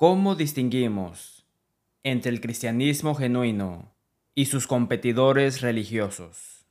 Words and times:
¿Cómo 0.00 0.34
distinguimos 0.34 1.44
entre 2.04 2.30
el 2.30 2.40
cristianismo 2.40 3.14
genuino 3.14 3.92
y 4.34 4.46
sus 4.46 4.66
competidores 4.66 5.60
religiosos? 5.60 6.64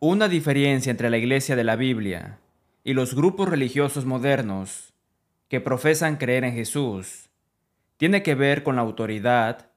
Una 0.00 0.28
diferencia 0.28 0.90
entre 0.90 1.10
la 1.10 1.18
Iglesia 1.18 1.54
de 1.54 1.62
la 1.62 1.76
Biblia 1.76 2.38
y 2.84 2.94
los 2.94 3.14
grupos 3.14 3.50
religiosos 3.50 4.06
modernos 4.06 4.94
que 5.50 5.60
profesan 5.60 6.16
creer 6.16 6.44
en 6.44 6.54
Jesús 6.54 7.28
tiene 7.98 8.22
que 8.22 8.34
ver 8.34 8.62
con 8.62 8.76
la 8.76 8.80
autoridad 8.80 9.68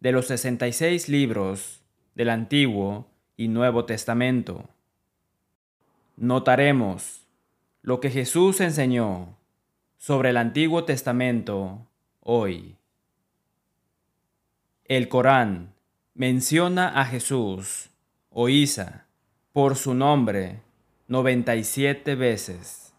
de 0.00 0.10
los 0.10 0.26
66 0.26 1.08
libros 1.08 1.80
del 2.16 2.28
Antiguo 2.28 3.06
y 3.36 3.46
Nuevo 3.46 3.84
Testamento. 3.84 4.68
Notaremos 6.16 7.24
lo 7.82 8.00
que 8.00 8.10
Jesús 8.10 8.60
enseñó 8.60 9.36
sobre 10.04 10.28
el 10.28 10.36
Antiguo 10.36 10.84
Testamento 10.84 11.86
hoy. 12.20 12.76
El 14.84 15.08
Corán 15.08 15.72
menciona 16.12 17.00
a 17.00 17.06
Jesús 17.06 17.88
o 18.28 18.50
Isa 18.50 19.06
por 19.54 19.76
su 19.76 19.94
nombre 19.94 20.60
97 21.08 22.16
veces. 22.16 22.92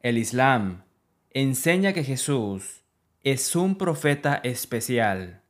El 0.00 0.18
Islam 0.18 0.82
enseña 1.30 1.92
que 1.92 2.02
Jesús 2.02 2.82
es 3.22 3.54
un 3.54 3.78
profeta 3.78 4.40
especial. 4.42 5.40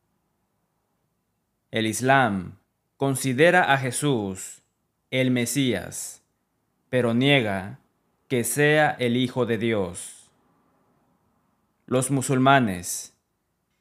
El 1.70 1.86
Islam 1.86 2.58
considera 2.98 3.72
a 3.72 3.78
Jesús 3.78 4.60
el 5.10 5.30
Mesías, 5.30 6.22
pero 6.90 7.14
niega 7.14 7.78
que 8.34 8.42
sea 8.42 8.96
el 8.98 9.16
Hijo 9.16 9.46
de 9.46 9.58
Dios. 9.58 10.28
Los 11.86 12.10
musulmanes 12.10 13.16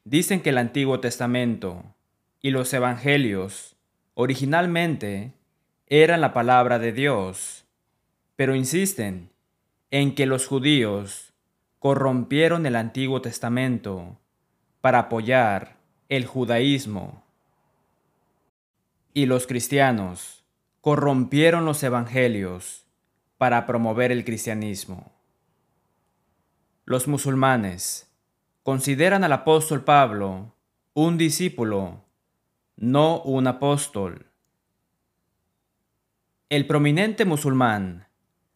dicen 0.03 0.43
que 0.43 0.51
el 0.51 0.59
Antiguo 0.59 0.99
Testamento 0.99 1.83
y 2.39 2.51
los 2.51 2.71
Evangelios 2.71 3.75
originalmente 4.13 5.33
eran 5.87 6.21
la 6.21 6.33
palabra 6.33 6.77
de 6.77 6.91
Dios, 6.91 7.65
pero 8.35 8.53
insisten 8.55 9.31
en 9.89 10.13
que 10.13 10.27
los 10.27 10.45
judíos 10.45 11.33
corrompieron 11.79 12.67
el 12.67 12.75
Antiguo 12.75 13.23
Testamento 13.23 14.19
para 14.81 14.99
apoyar 14.99 15.77
el 16.09 16.27
judaísmo. 16.27 17.23
Y 19.15 19.25
los 19.25 19.47
cristianos 19.47 20.43
corrompieron 20.79 21.65
los 21.65 21.81
evangelios 21.81 22.82
para 23.43 23.65
promover 23.65 24.09
el 24.13 24.23
cristianismo. 24.23 25.11
Los 26.85 27.09
musulmanes 27.09 28.09
consideran 28.63 29.25
al 29.25 29.33
apóstol 29.33 29.83
Pablo 29.83 30.55
un 30.93 31.17
discípulo, 31.17 32.05
no 32.77 33.21
un 33.23 33.45
apóstol. 33.47 34.27
El 36.47 36.65
prominente 36.67 37.25
musulmán 37.25 38.07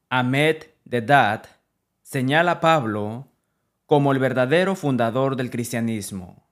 Ahmed 0.10 0.68
Dedat 0.86 1.48
señala 2.02 2.52
a 2.52 2.60
Pablo 2.62 3.28
como 3.88 4.14
el 4.14 4.20
verdadero 4.20 4.74
fundador 4.78 5.36
del 5.36 5.50
cristianismo 5.50 6.48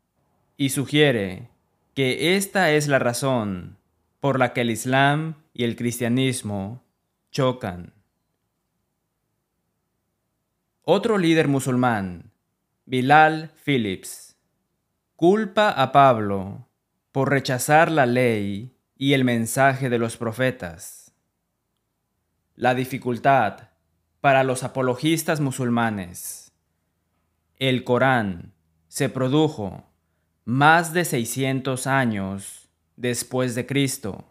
y 0.58 0.72
sugiere 0.72 1.48
que 1.94 2.36
esta 2.36 2.72
es 2.72 2.90
la 2.90 3.00
razón 3.00 3.78
por 4.20 4.40
la 4.40 4.52
que 4.52 4.60
el 4.60 4.72
Islam 4.72 5.36
y 5.54 5.64
el 5.64 5.78
cristianismo 5.78 6.84
chocan. 7.32 7.95
Otro 10.88 11.18
líder 11.18 11.48
musulmán, 11.48 12.32
Bilal 12.86 13.52
Phillips, 13.66 14.38
culpa 15.16 15.72
a 15.72 15.92
Pablo 15.92 16.68
por 17.12 17.32
rechazar 17.32 17.90
la 17.90 18.06
ley 18.06 18.78
y 18.96 19.14
el 19.14 19.24
mensaje 19.24 19.90
de 19.90 19.98
los 19.98 20.16
profetas. 20.16 21.12
La 22.56 22.76
dificultad 22.76 23.70
para 24.22 24.44
los 24.44 24.62
apologistas 24.62 25.40
musulmanes. 25.40 26.54
El 27.58 27.84
Corán 27.84 28.54
se 28.88 29.10
produjo 29.10 29.86
más 30.44 30.94
de 30.94 31.04
600 31.04 31.88
años 31.88 32.70
después 32.96 33.56
de 33.56 33.66
Cristo 33.66 34.24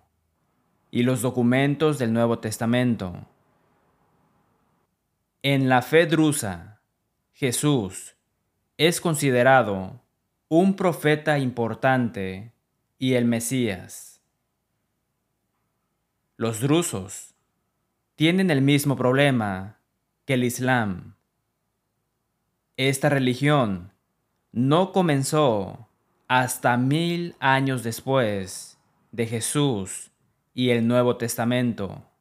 y 0.93 1.03
los 1.03 1.21
documentos 1.21 1.99
del 1.99 2.13
Nuevo 2.13 2.39
Testamento 2.39 3.27
en 5.45 5.69
la 5.69 5.83
fe 5.83 6.07
drusa, 6.07 6.81
Jesús 7.35 8.17
es 8.79 8.99
considerado 8.99 10.01
un 10.49 10.75
profeta 10.75 11.39
importante 11.39 12.55
y 12.99 13.13
el 13.13 13.27
Mesías. 13.27 14.23
Los 16.39 16.61
drusos 16.61 17.35
tienen 18.17 18.51
el 18.51 18.63
mismo 18.63 18.97
problema 18.97 19.77
que 20.25 20.33
el 20.33 20.45
Islam. 20.45 21.15
Esta 22.79 23.11
religión 23.11 23.93
no 24.51 24.93
comenzó 24.93 25.91
hasta 26.27 26.79
mil 26.79 27.37
años 27.39 27.83
después 27.83 28.79
de 29.13 29.27
Jesús 29.27 30.11
y 30.55 30.71
el 30.71 30.89
Nuevo 30.89 31.19
Testamento. 31.19 32.14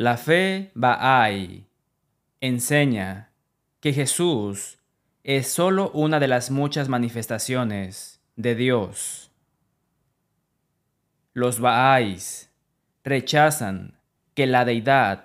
La 0.00 0.16
fe 0.16 0.70
Bahá'í 0.74 1.66
enseña 2.40 3.34
que 3.80 3.92
Jesús 3.92 4.78
es 5.24 5.48
solo 5.48 5.90
una 5.90 6.18
de 6.18 6.26
las 6.26 6.50
muchas 6.50 6.88
manifestaciones 6.88 8.22
de 8.34 8.54
Dios. 8.54 9.30
Los 11.34 11.60
Bahá'ís 11.60 12.48
rechazan 13.04 13.98
que 14.32 14.46
la 14.46 14.64
deidad 14.64 15.24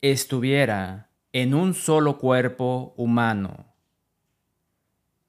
estuviera 0.00 1.08
en 1.32 1.54
un 1.54 1.72
solo 1.72 2.18
cuerpo 2.18 2.94
humano. 2.96 3.76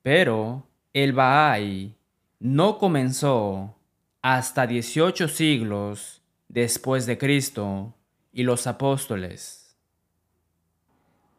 Pero 0.01 0.65
el 0.93 1.13
Bahá'í 1.13 1.93
no 2.39 2.79
comenzó 2.79 3.75
hasta 4.23 4.65
18 4.65 5.27
siglos 5.27 6.23
después 6.47 7.05
de 7.05 7.19
Cristo 7.19 7.93
y 8.37 8.43
los 8.43 8.67
apóstoles. 8.67 9.75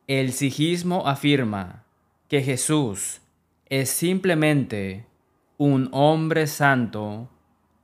El 0.08 0.32
sijismo 0.32 1.06
afirma 1.06 1.84
que 2.26 2.42
Jesús 2.42 3.20
es 3.66 3.88
simplemente 3.88 5.06
un 5.58 5.90
hombre 5.92 6.48
santo 6.48 7.30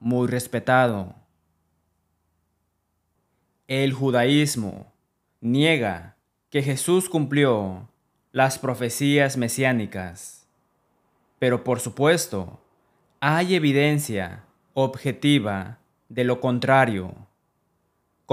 muy 0.00 0.26
respetado. 0.26 1.14
El 3.68 3.92
judaísmo 3.92 4.92
niega 5.40 6.16
que 6.50 6.64
Jesús 6.64 7.08
cumplió 7.08 7.88
las 8.32 8.58
profecías 8.58 9.36
mesiánicas, 9.36 10.48
pero 11.38 11.62
por 11.62 11.78
supuesto 11.78 12.60
hay 13.20 13.54
evidencia 13.54 14.44
objetiva 14.72 15.78
de 16.08 16.24
lo 16.24 16.40
contrario 16.40 17.28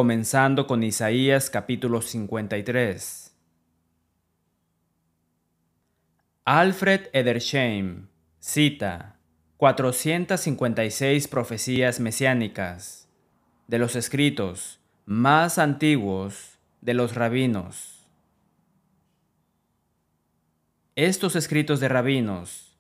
comenzando 0.02 0.66
con 0.66 0.82
Isaías 0.82 1.52
capítulo 1.52 2.02
53. 2.02 3.38
Alfred 6.44 7.02
Edersheim 7.14 8.08
cita 8.40 9.20
456 9.58 11.28
profecías 11.28 12.00
mesiánicas 12.00 13.10
de 13.68 13.78
los 13.78 13.96
escritos 13.96 14.80
más 15.06 15.60
antiguos 15.60 16.58
de 16.82 16.96
los 16.96 17.14
rabinos. 17.14 18.08
Estos 20.96 21.36
escritos 21.36 21.80
de 21.80 21.90
rabinos 21.90 22.76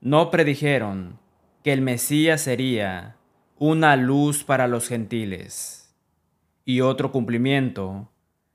no 0.00 0.30
predijeron 0.30 1.18
que 1.64 1.72
el 1.72 1.80
Mesías 1.80 2.42
sería 2.42 3.16
una 3.58 3.96
luz 3.96 4.44
para 4.44 4.68
los 4.68 4.86
gentiles 4.86 5.83
y 6.64 6.80
otro 6.80 7.12
cumplimiento 7.12 8.10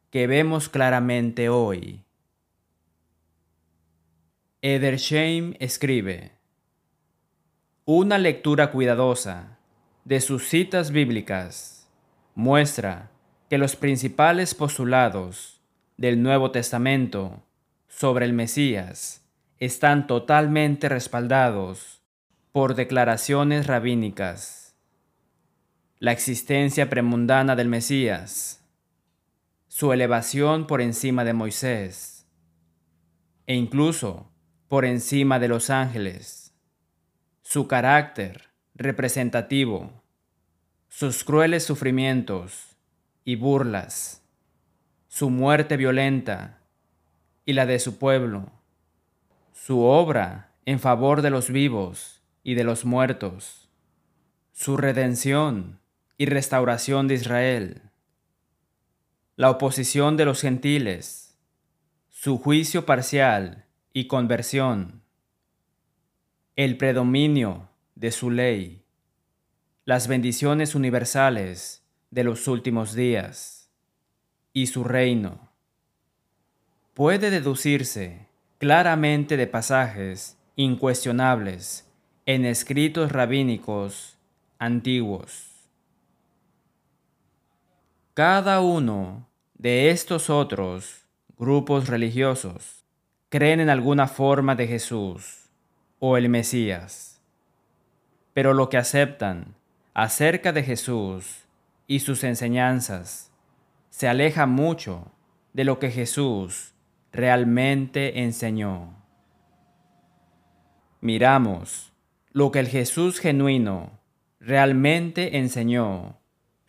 que 0.10 0.28
vemos 0.28 0.70
claramente 0.70 1.50
hoy. 1.50 2.04
Edersheim 4.62 5.54
escribe, 5.60 6.34
una 7.86 8.18
lectura 8.18 8.72
cuidadosa 8.72 9.58
de 10.06 10.22
sus 10.22 10.48
citas 10.48 10.92
bíblicas 10.92 11.90
muestra 12.36 13.12
que 13.50 13.58
los 13.58 13.76
principales 13.76 14.54
postulados 14.54 15.62
del 15.98 16.22
Nuevo 16.22 16.52
Testamento 16.52 17.44
sobre 17.88 18.26
el 18.26 18.34
Mesías 18.34 19.26
están 19.60 20.08
totalmente 20.08 20.88
respaldados 20.90 22.02
por 22.52 22.76
declaraciones 22.76 23.68
rabínicas 23.68 24.69
la 26.02 26.14
existencia 26.14 26.90
premundana 26.90 27.58
del 27.58 27.68
Mesías, 27.68 28.64
su 29.68 29.92
elevación 29.92 30.66
por 30.66 30.80
encima 30.80 31.26
de 31.26 31.34
Moisés, 31.34 32.26
e 33.46 33.56
incluso 33.56 34.32
por 34.70 34.86
encima 34.86 35.40
de 35.40 35.50
los 35.50 35.70
ángeles. 35.70 36.56
Su 37.42 37.68
carácter 37.68 38.50
representativo, 38.76 39.92
sus 40.88 41.26
crueles 41.26 41.66
sufrimientos 41.66 42.78
y 43.26 43.36
burlas, 43.36 44.24
su 45.10 45.30
muerte 45.30 45.76
violenta 45.76 46.62
y 47.44 47.54
la 47.54 47.66
de 47.66 47.78
su 47.78 47.98
pueblo, 47.98 48.54
su 49.52 49.82
obra 49.82 50.56
en 50.66 50.80
favor 50.80 51.22
de 51.22 51.30
los 51.30 51.50
vivos 51.50 52.22
y 52.42 52.54
de 52.54 52.64
los 52.64 52.86
muertos, 52.86 53.70
su 54.54 54.78
redención 54.78 55.80
y 56.20 56.26
restauración 56.26 57.08
de 57.08 57.16
Israel, 57.16 57.82
la 59.38 59.50
oposición 59.50 60.18
de 60.18 60.26
los 60.26 60.42
gentiles, 60.42 61.38
su 62.10 62.38
juicio 62.38 62.86
parcial 62.86 63.66
y 63.94 64.08
conversión, 64.08 65.02
el 66.58 66.76
predominio 66.76 67.70
de 67.96 68.12
su 68.12 68.32
ley, 68.32 68.84
las 69.86 70.10
bendiciones 70.10 70.76
universales 70.76 71.86
de 72.12 72.26
los 72.26 72.50
últimos 72.50 72.94
días 72.94 73.72
y 74.52 74.68
su 74.68 74.84
reino. 74.84 75.54
Puede 76.96 77.30
deducirse 77.30 78.28
claramente 78.58 79.38
de 79.38 79.48
pasajes 79.48 80.38
incuestionables 80.58 81.90
en 82.26 82.44
escritos 82.44 83.14
rabínicos 83.14 84.18
antiguos. 84.58 85.49
Cada 88.20 88.60
uno 88.60 89.30
de 89.54 89.92
estos 89.92 90.30
otros 90.30 91.06
grupos 91.38 91.88
religiosos 91.88 92.84
creen 93.30 93.62
en 93.62 93.70
alguna 93.70 94.10
forma 94.10 94.56
de 94.56 94.68
Jesús 94.68 95.46
o 96.00 96.18
el 96.18 96.28
Mesías, 96.28 97.22
pero 98.34 98.54
lo 98.54 98.68
que 98.68 98.76
aceptan 98.76 99.56
acerca 99.94 100.52
de 100.52 100.64
Jesús 100.64 101.46
y 101.88 102.02
sus 102.02 102.26
enseñanzas 102.26 103.32
se 103.90 104.10
aleja 104.10 104.46
mucho 104.46 105.14
de 105.54 105.64
lo 105.64 105.80
que 105.80 105.90
Jesús 105.90 106.74
realmente 107.14 108.22
enseñó. 108.22 109.02
Miramos 111.00 111.94
lo 112.34 112.52
que 112.52 112.60
el 112.60 112.68
Jesús 112.68 113.22
genuino 113.22 113.92
realmente 114.42 115.38
enseñó 115.38 116.19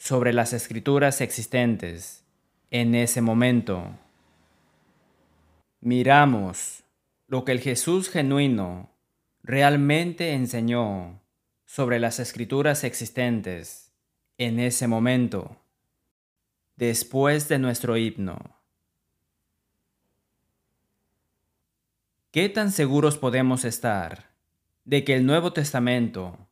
sobre 0.00 0.32
las 0.32 0.54
escrituras 0.54 1.20
existentes 1.20 2.24
en 2.70 2.94
ese 2.94 3.20
momento. 3.20 3.98
Miramos 5.82 6.84
lo 7.28 7.44
que 7.44 7.52
el 7.52 7.60
Jesús 7.60 8.08
genuino 8.08 8.88
realmente 9.42 10.32
enseñó 10.32 11.20
sobre 11.66 11.98
las 11.98 12.18
escrituras 12.18 12.82
existentes 12.82 13.92
en 14.38 14.58
ese 14.58 14.88
momento, 14.88 15.58
después 16.76 17.48
de 17.48 17.58
nuestro 17.58 17.98
himno. 17.98 18.38
¿Qué 22.30 22.48
tan 22.48 22.72
seguros 22.72 23.18
podemos 23.18 23.66
estar 23.66 24.30
de 24.86 25.04
que 25.04 25.14
el 25.14 25.26
Nuevo 25.26 25.52
Testamento 25.52 26.48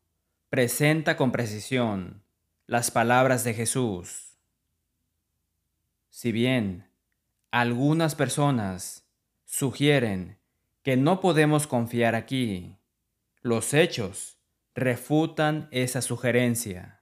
presenta 0.50 1.16
con 1.16 1.32
precisión 1.32 2.27
las 2.68 2.90
palabras 2.90 3.44
de 3.44 3.54
Jesús. 3.54 4.36
Si 6.10 6.32
bien 6.32 6.86
algunas 7.50 8.14
personas 8.14 9.08
sugieren 9.46 10.38
que 10.82 10.98
no 10.98 11.20
podemos 11.20 11.66
confiar 11.66 12.14
aquí, 12.14 12.76
los 13.40 13.72
hechos 13.72 14.36
refutan 14.74 15.68
esa 15.70 16.02
sugerencia. 16.02 17.00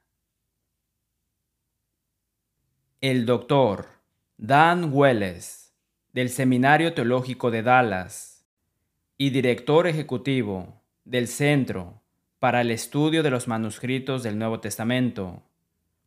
El 3.01 3.27
doctor 3.27 3.89
Dan 4.37 4.93
Welles, 4.93 5.75
del 6.13 6.31
Seminario 6.31 6.95
Teológico 6.95 7.51
de 7.51 7.65
Dallas 7.65 8.47
y 9.19 9.31
director 9.31 9.89
ejecutivo 9.89 10.81
del 11.05 11.27
Centro 11.27 12.05
para 12.39 12.61
el 12.61 12.71
Estudio 12.71 13.25
de 13.25 13.31
los 13.31 13.49
Manuscritos 13.49 14.23
del 14.23 14.39
Nuevo 14.39 14.61
Testamento, 14.61 15.43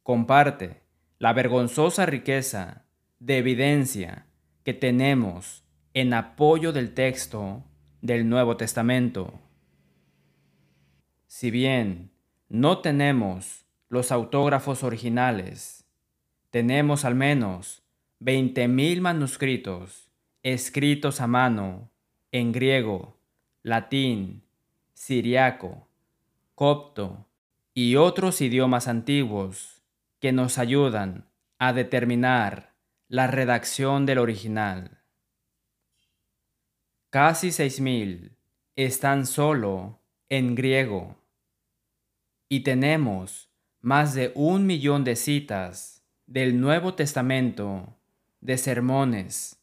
comparte 0.09 0.81
la 1.19 1.33
vergonzosa 1.33 2.07
riqueza 2.07 2.83
de 3.19 3.37
evidencia 3.37 4.25
que 4.63 4.73
tenemos 4.73 5.63
en 5.93 6.15
apoyo 6.15 6.73
del 6.73 6.95
texto 6.95 7.63
del 8.01 8.27
Nuevo 8.27 8.57
Testamento. 8.57 9.39
Si 11.27 11.51
bien 11.51 12.09
no 12.47 12.79
tenemos 12.79 13.67
los 13.87 14.11
autógrafos 14.11 14.83
originales, 14.83 15.85
tenemos 16.49 17.05
al 17.05 17.13
menos 17.13 17.83
20.000 18.19 19.01
manuscritos 19.01 20.09
escritos 20.41 21.21
a 21.21 21.27
mano 21.27 21.91
en 22.31 22.51
griego, 22.51 23.19
latín, 23.61 24.41
siriaco, 24.95 25.87
copto 26.55 27.27
y 27.75 27.95
otros 27.95 28.41
idiomas 28.41 28.87
antiguos 28.87 29.78
que 30.19 30.31
nos 30.31 30.57
ayudan 30.57 31.29
a 31.57 31.73
determinar 31.73 32.75
la 33.07 33.27
redacción 33.27 34.05
del 34.05 34.19
original. 34.19 35.03
Casi 37.09 37.49
6.000 37.49 38.35
están 38.75 39.25
solo 39.25 39.99
en 40.29 40.55
griego 40.55 41.17
y 42.47 42.61
tenemos 42.61 43.49
más 43.81 44.13
de 44.13 44.31
un 44.35 44.65
millón 44.65 45.03
de 45.03 45.15
citas 45.15 46.03
del 46.27 46.59
Nuevo 46.59 46.93
Testamento, 46.93 47.97
de 48.41 48.57
sermones, 48.57 49.59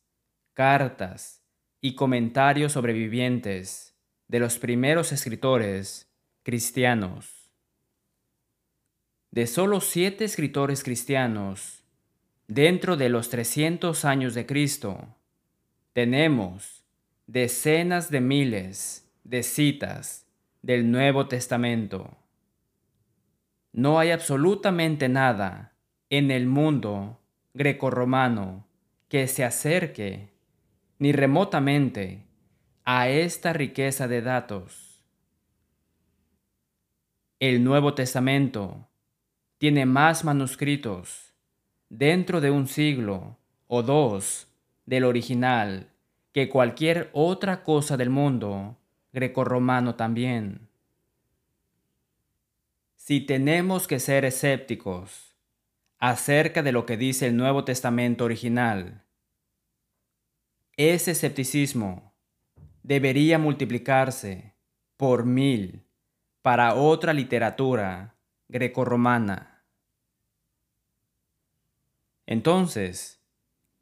cartas 0.54 1.44
y 1.80 1.94
comentarios 1.94 2.72
sobrevivientes 2.72 3.96
de 4.26 4.40
los 4.40 4.58
primeros 4.58 5.12
escritores 5.12 6.10
cristianos 6.42 7.45
de 9.30 9.46
solo 9.46 9.80
siete 9.80 10.24
escritores 10.24 10.82
cristianos 10.82 11.82
dentro 12.48 12.96
de 12.96 13.08
los 13.08 13.28
300 13.28 14.04
años 14.04 14.34
de 14.34 14.46
Cristo, 14.46 15.16
tenemos 15.92 16.84
decenas 17.26 18.10
de 18.10 18.20
miles 18.20 19.10
de 19.24 19.42
citas 19.42 20.26
del 20.62 20.90
Nuevo 20.90 21.26
Testamento. 21.26 22.16
No 23.72 23.98
hay 23.98 24.10
absolutamente 24.10 25.08
nada 25.08 25.76
en 26.08 26.30
el 26.30 26.46
mundo 26.46 27.20
grecorromano 27.54 28.66
que 29.08 29.28
se 29.28 29.44
acerque 29.44 30.30
ni 30.98 31.12
remotamente 31.12 32.24
a 32.84 33.08
esta 33.08 33.52
riqueza 33.52 34.08
de 34.08 34.22
datos. 34.22 35.02
El 37.38 37.64
Nuevo 37.64 37.94
Testamento 37.94 38.85
tiene 39.58 39.86
más 39.86 40.24
manuscritos 40.24 41.32
dentro 41.88 42.40
de 42.40 42.50
un 42.50 42.66
siglo 42.66 43.38
o 43.66 43.82
dos 43.82 44.48
del 44.84 45.04
original 45.04 45.90
que 46.32 46.48
cualquier 46.48 47.10
otra 47.12 47.64
cosa 47.64 47.96
del 47.96 48.10
mundo 48.10 48.76
grecorromano 49.12 49.94
también. 49.94 50.68
Si 52.96 53.20
tenemos 53.20 53.86
que 53.86 54.00
ser 54.00 54.24
escépticos 54.24 55.34
acerca 55.98 56.62
de 56.62 56.72
lo 56.72 56.84
que 56.84 56.96
dice 56.96 57.28
el 57.28 57.36
Nuevo 57.36 57.64
Testamento 57.64 58.24
original, 58.24 59.04
ese 60.76 61.12
escepticismo 61.12 62.12
debería 62.82 63.38
multiplicarse 63.38 64.54
por 64.98 65.24
mil 65.24 65.86
para 66.42 66.74
otra 66.74 67.14
literatura 67.14 68.15
grecorromana. 68.48 69.64
Entonces, 72.26 73.22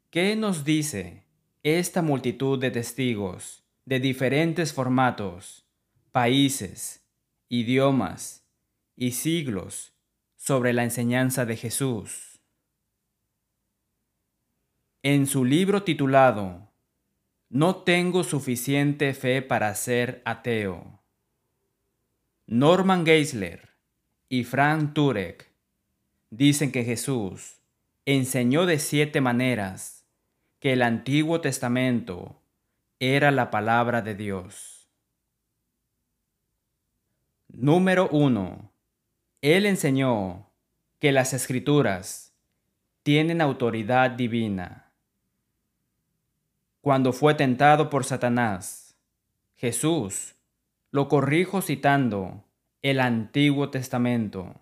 ¿qué 0.09 0.35
nos 0.35 0.63
dice 0.63 1.25
esta 1.63 2.01
multitud 2.01 2.59
de 2.59 2.71
testigos 2.71 3.63
de 3.85 3.99
diferentes 3.99 4.73
formatos, 4.73 5.67
países, 6.11 7.07
idiomas 7.49 8.47
y 8.95 9.11
siglos 9.11 9.93
sobre 10.35 10.73
la 10.73 10.83
enseñanza 10.83 11.45
de 11.45 11.57
Jesús? 11.57 12.39
En 15.01 15.27
su 15.27 15.45
libro 15.45 15.83
titulado 15.83 16.71
No 17.49 17.77
tengo 17.77 18.23
suficiente 18.23 19.13
fe 19.13 19.41
para 19.41 19.73
ser 19.75 20.21
ateo, 20.25 21.03
Norman 22.47 23.05
Geisler 23.05 23.74
y 24.29 24.43
Frank 24.43 24.93
Turek 24.93 25.51
dicen 26.29 26.71
que 26.71 26.83
Jesús 26.83 27.59
enseñó 28.05 28.65
de 28.65 28.79
siete 28.79 29.21
maneras 29.21 30.05
que 30.59 30.73
el 30.73 30.81
Antiguo 30.81 31.41
Testamento 31.41 32.41
era 32.99 33.31
la 33.31 33.51
palabra 33.51 34.01
de 34.01 34.15
Dios. 34.15 34.89
Número 37.49 38.09
1. 38.09 38.71
Él 39.41 39.65
enseñó 39.65 40.49
que 40.99 41.11
las 41.11 41.33
escrituras 41.33 42.33
tienen 43.03 43.41
autoridad 43.41 44.11
divina. 44.11 44.91
Cuando 46.81 47.13
fue 47.13 47.35
tentado 47.35 47.89
por 47.89 48.05
Satanás, 48.05 48.97
Jesús 49.55 50.35
lo 50.91 51.07
corrijo 51.07 51.61
citando 51.61 52.44
el 52.85 52.99
Antiguo 52.99 53.71
Testamento. 53.71 54.61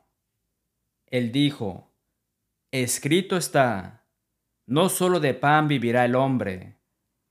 Él 1.07 1.33
dijo, 1.33 1.91
Escrito 2.71 3.35
está, 3.35 4.05
no 4.65 4.87
solo 4.87 5.19
de 5.19 5.33
pan 5.33 5.67
vivirá 5.67 6.05
el 6.05 6.15
hombre, 6.15 6.77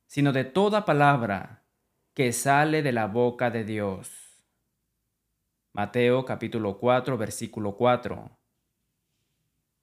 sino 0.06 0.34
de 0.34 0.44
toda 0.44 0.84
palabra 0.84 1.64
que 2.12 2.34
sale 2.34 2.82
de 2.82 2.92
la 2.92 3.06
boca 3.06 3.50
de 3.50 3.64
Dios. 3.64 4.44
Mateo 5.72 6.26
capítulo 6.26 6.76
4 6.78 7.16
versículo 7.16 7.74
4. 7.74 8.38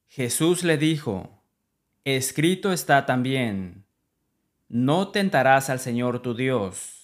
Jesús 0.09 0.63
le 0.63 0.77
dijo, 0.77 1.41
Escrito 2.03 2.71
está 2.71 3.07
también, 3.07 3.83
no 4.67 5.09
tentarás 5.09 5.71
al 5.71 5.79
Señor 5.79 6.21
tu 6.21 6.35
Dios. 6.35 6.99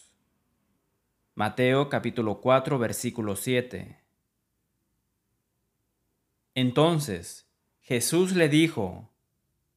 Mateo 1.38 1.90
capítulo 1.90 2.40
4 2.40 2.80
versículo 2.80 3.36
7. 3.36 4.00
Entonces 6.54 7.46
Jesús 7.82 8.34
le 8.34 8.48
dijo, 8.48 9.10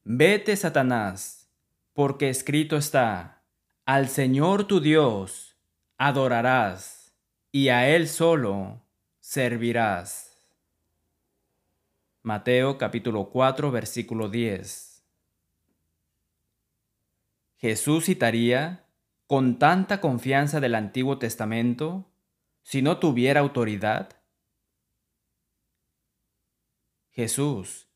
Vete, 0.04 0.54
Satanás, 0.54 1.50
porque 1.94 2.28
escrito 2.28 2.76
está, 2.76 3.42
al 3.84 4.08
Señor 4.08 4.68
tu 4.68 4.80
Dios 4.80 5.56
adorarás, 5.96 7.12
y 7.50 7.70
a 7.70 7.88
Él 7.88 8.06
solo 8.06 8.80
servirás. 9.18 10.40
Mateo 12.22 12.78
capítulo 12.78 13.30
4 13.30 13.72
versículo 13.72 14.28
10. 14.28 15.04
Jesús 17.56 18.04
citaría 18.04 18.87
con 19.28 19.58
tanta 19.58 20.00
confianza 20.00 20.58
del 20.58 20.74
Antiguo 20.74 21.18
Testamento 21.18 22.10
si 22.62 22.80
no 22.80 22.96
tuviera 22.96 23.40
autoridad? 23.40 24.08
Jesús 27.10 27.88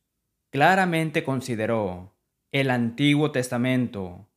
claramente 0.51 1.25
consideró 1.25 2.13
el 2.51 2.71
Antiguo 2.71 3.33
Testamento 3.33 4.29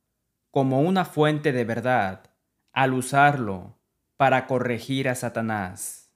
como 0.50 0.80
una 0.80 1.04
fuente 1.04 1.52
de 1.52 1.64
verdad 1.66 2.30
al 2.72 2.94
usarlo 2.94 3.76
para 4.16 4.46
corregir 4.46 5.10
a 5.10 5.14
Satanás. 5.16 6.10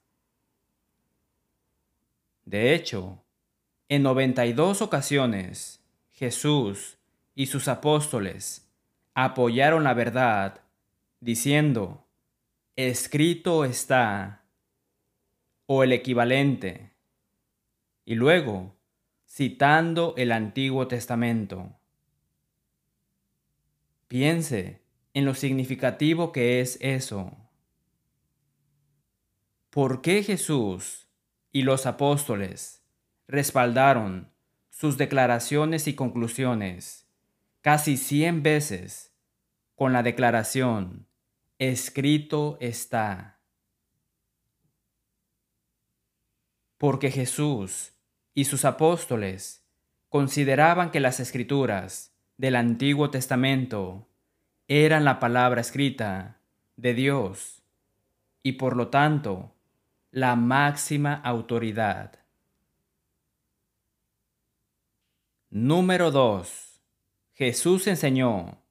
De 2.46 2.75
hecho, 2.75 3.22
en 3.90 4.02
92 4.02 4.80
ocasiones, 4.80 5.84
Jesús 6.12 6.96
y 7.34 7.49
sus 7.49 7.68
apóstoles 7.68 8.66
apoyaron 9.12 9.84
la 9.84 9.92
verdad, 9.92 10.60
diciendo, 11.21 12.07
escrito 12.77 13.65
está, 13.65 14.45
o 15.67 15.85
el 15.85 15.93
equivalente, 15.93 16.93
y 18.05 18.15
luego 18.15 18.77
citando 19.29 20.15
el 20.17 20.33
Antiguo 20.33 20.89
Testamento. 20.89 21.79
Piense 24.09 24.83
en 25.15 25.25
lo 25.25 25.35
significativo 25.35 26.33
que 26.33 26.61
es 26.61 26.79
eso. 26.81 27.37
¿Por 29.71 30.03
qué 30.03 30.25
Jesús 30.25 31.07
y 31.53 31.62
los 31.62 31.87
apóstoles 31.87 32.83
respaldaron 33.29 34.33
sus 34.71 34.97
declaraciones 34.97 35.87
y 35.87 35.95
conclusiones 35.95 37.07
casi 37.61 37.97
cien 37.97 38.43
veces 38.43 39.15
con 39.77 39.93
la 39.93 40.03
declaración, 40.03 41.07
escrito 41.61 42.57
está? 42.59 43.38
Porque 46.79 47.11
Jesús 47.11 47.93
y 48.33 48.47
sus 48.47 48.64
apóstoles 48.64 49.62
consideraban 50.09 50.90
que 50.90 51.00
las 51.00 51.21
escrituras 51.21 52.17
del 52.38 52.57
Antiguo 52.57 53.11
Testamento 53.11 54.09
eran 54.69 55.05
la 55.05 55.21
palabra 55.21 55.61
escrita 55.61 56.40
de 56.76 56.95
Dios 56.95 57.62
y 58.43 58.52
por 58.52 58.75
lo 58.75 58.88
tanto 58.88 59.55
la 60.11 60.37
máxima 60.37 61.12
autoridad. 61.12 62.21
Número 65.50 66.11
2. 66.11 66.81
Jesús 67.35 67.87
enseñó 67.87 68.62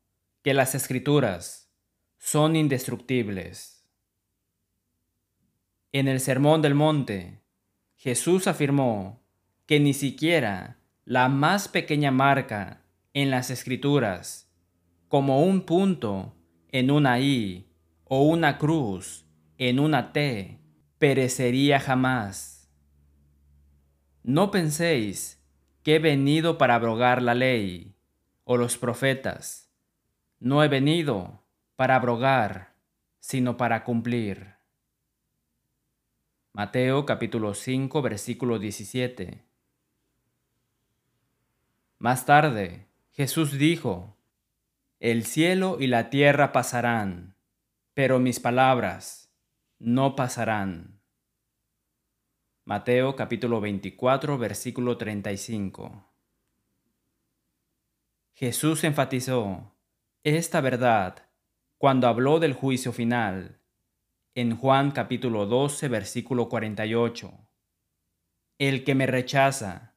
que 0.41 0.55
las 0.55 0.73
escrituras 0.73 1.68
son 2.19 2.55
indestructibles. 2.55 3.83
En 5.91 6.07
el 6.07 6.19
Sermón 6.19 6.61
del 6.61 6.75
Monte, 6.75 7.41
Jesús 7.95 8.45
afirmó 8.45 9.23
que 9.65 9.79
ni 9.79 9.93
siquiera 9.93 10.77
la 11.05 11.29
más 11.29 11.67
pequeña 11.67 12.11
marca 12.11 12.83
en 13.13 13.31
las 13.31 13.49
escrituras, 13.49 14.53
como 15.07 15.41
un 15.41 15.61
punto 15.61 16.35
en 16.67 16.91
una 16.91 17.19
I 17.19 17.67
o 18.03 18.21
una 18.21 18.59
cruz 18.59 19.25
en 19.57 19.79
una 19.79 20.13
T, 20.13 20.59
perecería 20.99 21.79
jamás. 21.79 22.69
No 24.23 24.51
penséis 24.51 25.43
que 25.83 25.95
he 25.95 25.99
venido 25.99 26.57
para 26.57 26.75
abrogar 26.75 27.21
la 27.21 27.33
ley 27.33 27.95
o 28.43 28.57
los 28.57 28.77
profetas. 28.77 29.71
No 30.39 30.63
he 30.63 30.67
venido 30.67 31.43
para 31.79 31.95
abrogar, 31.95 32.75
sino 33.21 33.55
para 33.55 33.85
cumplir. 33.85 34.55
Mateo 36.51 37.05
capítulo 37.05 37.53
5 37.53 38.01
versículo 38.01 38.59
17. 38.59 39.45
Más 41.97 42.25
tarde, 42.25 42.89
Jesús 43.13 43.53
dijo, 43.53 44.17
El 44.99 45.23
cielo 45.23 45.77
y 45.79 45.87
la 45.87 46.09
tierra 46.09 46.51
pasarán, 46.51 47.37
pero 47.93 48.19
mis 48.19 48.41
palabras 48.41 49.31
no 49.77 50.17
pasarán. 50.17 50.99
Mateo 52.65 53.15
capítulo 53.15 53.61
24, 53.61 54.37
versículo 54.37 54.97
35. 54.97 56.05
Jesús 58.33 58.83
enfatizó 58.83 59.71
esta 60.25 60.59
verdad 60.59 61.28
cuando 61.79 62.09
habló 62.09 62.39
del 62.39 62.51
juicio 62.51 62.91
final 62.91 63.57
en 64.35 64.57
Juan 64.57 64.91
capítulo 64.91 65.45
12, 65.45 65.87
versículo 65.87 66.49
48. 66.49 67.31
El 68.57 68.83
que 68.83 68.95
me 68.95 69.05
rechaza 69.05 69.95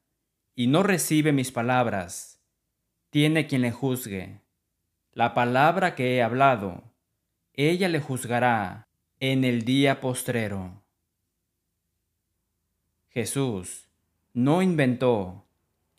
y 0.55 0.67
no 0.67 0.83
recibe 0.83 1.33
mis 1.33 1.51
palabras, 1.51 2.41
tiene 3.09 3.47
quien 3.47 3.63
le 3.63 3.73
juzgue. 3.73 4.39
La 5.11 5.33
palabra 5.33 5.93
que 5.93 6.15
he 6.15 6.23
hablado, 6.23 6.85
ella 7.53 7.89
le 7.89 7.99
juzgará 7.99 8.87
en 9.19 9.43
el 9.43 9.63
día 9.63 9.99
postrero. 9.99 10.81
Jesús 13.09 13.89
no 14.31 14.61
inventó 14.61 15.45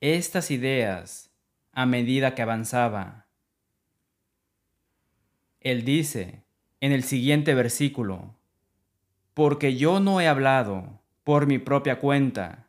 estas 0.00 0.50
ideas 0.50 1.30
a 1.72 1.84
medida 1.84 2.34
que 2.34 2.40
avanzaba. 2.40 3.23
Él 5.64 5.84
dice 5.84 6.44
en 6.80 6.92
el 6.92 7.02
siguiente 7.02 7.54
versículo, 7.54 8.34
porque 9.32 9.76
yo 9.76 9.98
no 9.98 10.20
he 10.20 10.28
hablado 10.28 11.00
por 11.24 11.46
mi 11.46 11.58
propia 11.58 11.98
cuenta, 11.98 12.68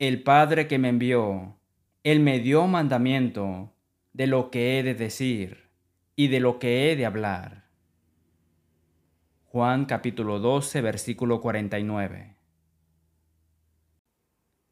el 0.00 0.22
Padre 0.24 0.66
que 0.66 0.78
me 0.78 0.88
envió, 0.88 1.56
Él 2.02 2.18
me 2.18 2.40
dio 2.40 2.66
mandamiento 2.66 3.72
de 4.12 4.26
lo 4.26 4.50
que 4.50 4.78
he 4.78 4.82
de 4.82 4.94
decir 4.94 5.70
y 6.16 6.26
de 6.26 6.40
lo 6.40 6.58
que 6.58 6.90
he 6.90 6.96
de 6.96 7.06
hablar. 7.06 7.68
Juan 9.44 9.84
capítulo 9.84 10.40
12, 10.40 10.80
versículo 10.80 11.40
49. 11.40 12.34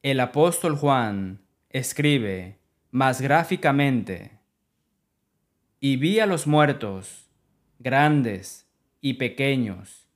El 0.03 0.19
apóstol 0.19 0.77
Juan 0.77 1.43
escribe 1.71 2.59
más 2.91 3.21
gráficamente, 3.21 4.41
y 5.79 5.97
vi 5.97 6.19
a 6.19 6.27
los 6.27 6.49
muertos, 6.49 7.22
grandes 7.83 8.67
y 9.01 9.15
pequeños, 9.15 10.09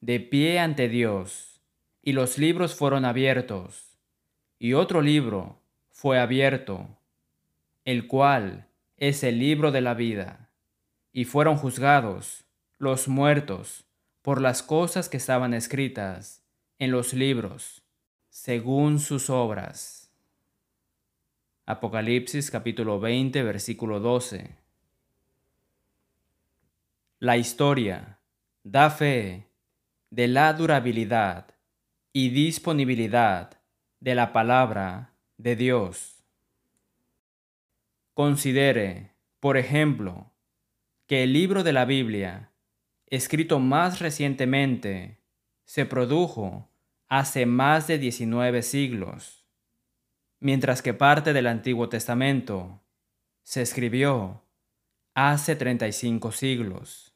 de 0.00 0.20
pie 0.20 0.60
ante 0.60 0.88
Dios, 0.88 1.60
y 2.02 2.12
los 2.12 2.38
libros 2.38 2.74
fueron 2.74 3.04
abiertos 3.04 3.88
y 4.58 4.72
otro 4.72 5.02
libro 5.02 5.60
fue 5.90 6.18
abierto, 6.18 6.88
el 7.84 8.08
cual 8.08 8.66
es 8.96 9.22
el 9.22 9.38
libro 9.38 9.70
de 9.70 9.80
la 9.80 9.94
vida, 9.94 10.50
y 11.12 11.24
fueron 11.24 11.56
juzgados 11.56 12.44
los 12.78 13.06
muertos 13.06 13.84
por 14.22 14.40
las 14.40 14.62
cosas 14.64 15.08
que 15.08 15.16
estaban 15.16 15.54
escritas 15.54 16.42
en 16.80 16.90
los 16.90 17.14
libros, 17.14 17.82
según 18.30 18.98
sus 18.98 19.30
obras. 19.30 20.12
Apocalipsis 21.66 22.50
capítulo 22.50 22.98
20, 22.98 23.42
versículo 23.44 24.00
12. 24.00 24.57
La 27.20 27.36
historia 27.36 28.20
da 28.62 28.90
fe 28.90 29.48
de 30.08 30.28
la 30.28 30.52
durabilidad 30.52 31.48
y 32.12 32.28
disponibilidad 32.28 33.60
de 33.98 34.14
la 34.14 34.32
palabra 34.32 35.16
de 35.36 35.56
Dios. 35.56 36.22
Considere, 38.14 39.16
por 39.40 39.56
ejemplo, 39.56 40.32
que 41.08 41.24
el 41.24 41.32
libro 41.32 41.64
de 41.64 41.72
la 41.72 41.86
Biblia, 41.86 42.52
escrito 43.06 43.58
más 43.58 43.98
recientemente, 43.98 45.18
se 45.64 45.86
produjo 45.86 46.70
hace 47.08 47.46
más 47.46 47.88
de 47.88 47.98
19 47.98 48.62
siglos, 48.62 49.44
mientras 50.38 50.82
que 50.82 50.94
parte 50.94 51.32
del 51.32 51.48
Antiguo 51.48 51.88
Testamento 51.88 52.80
se 53.42 53.62
escribió 53.62 54.44
hace 55.26 55.56
35 55.56 56.30
siglos. 56.30 57.12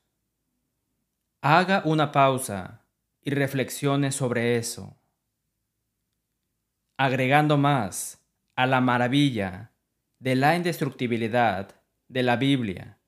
Haga 1.41 1.83
una 1.85 2.11
pausa 2.11 2.85
y 3.21 3.31
reflexione 3.31 4.11
sobre 4.11 4.57
eso. 4.57 4.97
Agregando 6.97 7.59
más 7.59 8.27
a 8.57 8.67
la 8.67 8.81
maravilla 8.81 9.71
de 10.19 10.35
la 10.35 10.57
indestructibilidad 10.57 11.81
de 12.09 12.25
la 12.25 12.35
Biblia 12.35 12.99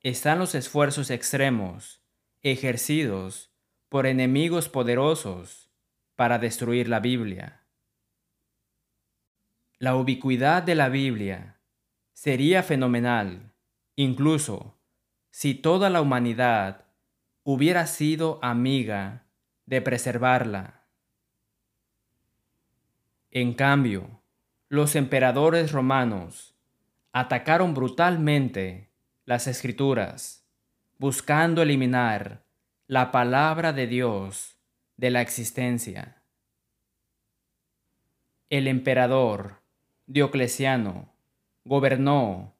están 0.00 0.40
los 0.40 0.56
esfuerzos 0.56 1.10
extremos 1.10 2.02
ejercidos 2.42 3.52
por 3.88 4.04
enemigos 4.04 4.68
poderosos 4.68 5.70
para 6.16 6.40
destruir 6.40 6.88
la 6.88 6.98
Biblia. 6.98 7.62
La 9.78 9.94
ubicuidad 9.94 10.64
de 10.64 10.74
la 10.74 10.88
Biblia 10.88 11.60
sería 12.12 12.64
fenomenal, 12.64 13.53
incluso 13.96 14.76
si 15.30 15.54
toda 15.54 15.90
la 15.90 16.00
humanidad 16.00 16.86
hubiera 17.42 17.86
sido 17.86 18.38
amiga 18.42 19.26
de 19.66 19.82
preservarla. 19.82 20.84
En 23.30 23.54
cambio, 23.54 24.22
los 24.68 24.94
emperadores 24.96 25.72
romanos 25.72 26.54
atacaron 27.12 27.74
brutalmente 27.74 28.90
las 29.24 29.46
escrituras, 29.46 30.46
buscando 30.98 31.62
eliminar 31.62 32.44
la 32.86 33.10
palabra 33.10 33.72
de 33.72 33.86
Dios 33.86 34.56
de 34.96 35.10
la 35.10 35.20
existencia. 35.20 36.22
El 38.50 38.68
emperador 38.68 39.62
Diocleciano 40.06 41.14
gobernó 41.64 42.53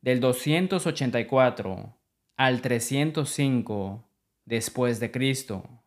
del 0.00 0.20
284 0.20 1.96
al 2.36 2.60
305 2.60 4.08
después 4.44 5.00
de 5.00 5.10
Cristo. 5.10 5.82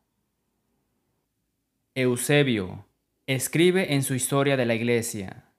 Eusebio 1.96 2.86
escribe 3.28 3.94
en 3.94 4.04
su 4.04 4.16
historia 4.16 4.58
de 4.58 4.66
la 4.66 4.76
Iglesia 4.76 5.50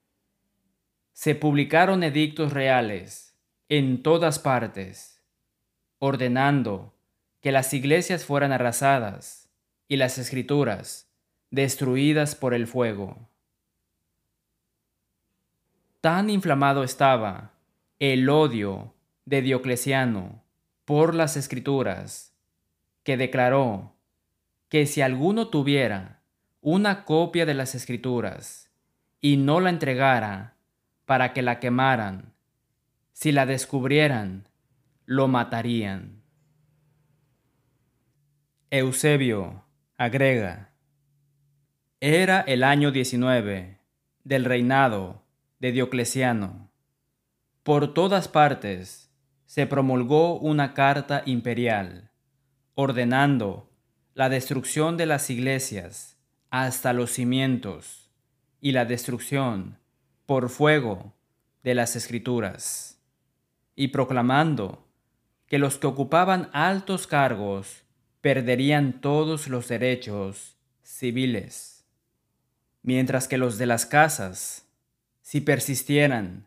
se 1.15 1.37
publicaron 1.37 2.03
edictos 2.03 2.53
reales 2.53 3.39
en 3.69 4.03
todas 4.03 4.41
partes, 4.41 5.23
ordenando 6.01 6.93
que 7.41 7.53
las 7.53 7.73
iglesias 7.73 8.25
fueran 8.25 8.51
arrasadas 8.51 9.49
y 9.87 9.97
las 9.97 10.19
escrituras 10.19 11.09
destruidas 11.51 12.35
por 12.35 12.53
el 12.53 12.67
fuego. 12.67 13.29
Tan 16.01 16.31
inflamado 16.31 16.83
estaba 16.83 17.54
el 18.13 18.29
odio 18.29 18.95
de 19.25 19.41
Diocleciano 19.41 20.45
por 20.85 21.15
las 21.15 21.39
escrituras, 21.39 22.37
que 23.03 23.17
declaró 23.17 23.97
que 24.69 24.87
si 24.87 25.01
alguno 25.01 25.49
tuviera 25.49 26.23
una 26.61 27.07
copia 27.07 27.47
de 27.47 27.55
las 27.55 27.75
escrituras 27.75 28.71
y 29.23 29.39
no 29.39 29.61
la 29.61 29.71
entregara 29.71 30.59
para 31.07 31.33
que 31.33 31.41
la 31.41 31.61
quemaran. 31.61 32.35
Si 33.13 33.33
la 33.33 33.47
descubrieran, 33.47 34.49
lo 35.07 35.27
matarían. 35.27 36.23
Eusebio 38.69 39.65
agrega, 39.97 40.75
era 42.01 42.43
el 42.43 42.65
año 42.65 42.91
19 42.91 43.79
del 44.25 44.45
reinado 44.45 45.23
de 45.59 45.73
Diocleciano. 45.73 46.64
Por 47.65 47.95
todas 47.95 48.29
partes 48.29 49.11
se 49.47 49.67
promulgó 49.67 50.39
una 50.39 50.75
carta 50.75 51.23
imperial 51.25 52.11
ordenando 52.75 53.71
la 54.13 54.29
destrucción 54.29 54.99
de 54.99 55.07
las 55.07 55.31
iglesias 55.31 56.19
hasta 56.51 56.93
los 56.93 57.13
cimientos 57.13 58.11
y 58.61 58.73
la 58.73 58.85
destrucción 58.85 59.79
por 60.27 60.51
fuego 60.51 61.15
de 61.63 61.75
las 61.75 61.97
escrituras, 61.97 63.01
y 63.75 63.89
proclamando 63.89 64.87
que 65.47 65.59
los 65.59 65.79
que 65.79 65.87
ocupaban 65.87 66.51
altos 66.53 67.07
cargos 67.07 67.83
perderían 68.21 69.01
todos 69.01 69.49
los 69.49 69.69
derechos 69.69 70.59
civiles, 70.83 71.87
mientras 72.83 73.27
que 73.27 73.39
los 73.39 73.57
de 73.57 73.65
las 73.65 73.87
casas, 73.87 74.69
si 75.23 75.41
persistieran 75.41 76.47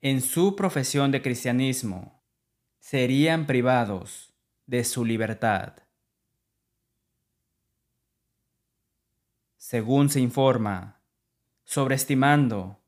en 0.00 0.20
su 0.20 0.54
profesión 0.54 1.10
de 1.10 1.22
cristianismo, 1.22 2.22
serían 2.78 3.46
privados 3.46 4.32
de 4.66 4.84
su 4.84 5.04
libertad. 5.04 5.74
Según 9.56 10.08
se 10.08 10.20
informa, 10.20 11.02
sobreestimando 11.64 12.80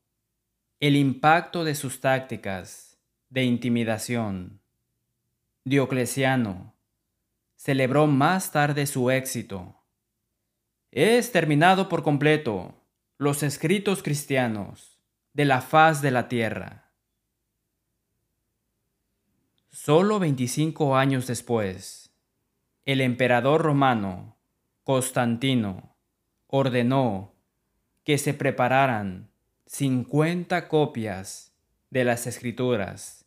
el 0.79 0.95
impacto 0.95 1.63
de 1.63 1.75
sus 1.75 2.01
tácticas 2.01 2.97
de 3.29 3.43
intimidación. 3.43 4.61
Diocleciano 5.63 6.73
celebró 7.55 8.07
más 8.07 8.51
tarde 8.51 8.87
su 8.87 9.11
éxito. 9.11 9.75
He 10.89 11.17
exterminado 11.17 11.87
por 11.87 12.01
completo 12.01 12.73
los 13.19 13.43
escritos 13.43 14.01
cristianos 14.01 14.99
de 15.33 15.45
la 15.45 15.61
faz 15.61 16.01
de 16.01 16.09
la 16.09 16.27
tierra. 16.27 16.90
Solo 19.73 20.19
25 20.19 20.97
años 20.97 21.27
después, 21.27 22.13
el 22.83 22.99
emperador 22.99 23.61
romano 23.61 24.37
Constantino 24.83 25.95
ordenó 26.47 27.33
que 28.03 28.17
se 28.17 28.33
prepararan 28.33 29.31
50 29.67 30.67
copias 30.67 31.55
de 31.89 32.03
las 32.03 32.27
escrituras 32.27 33.25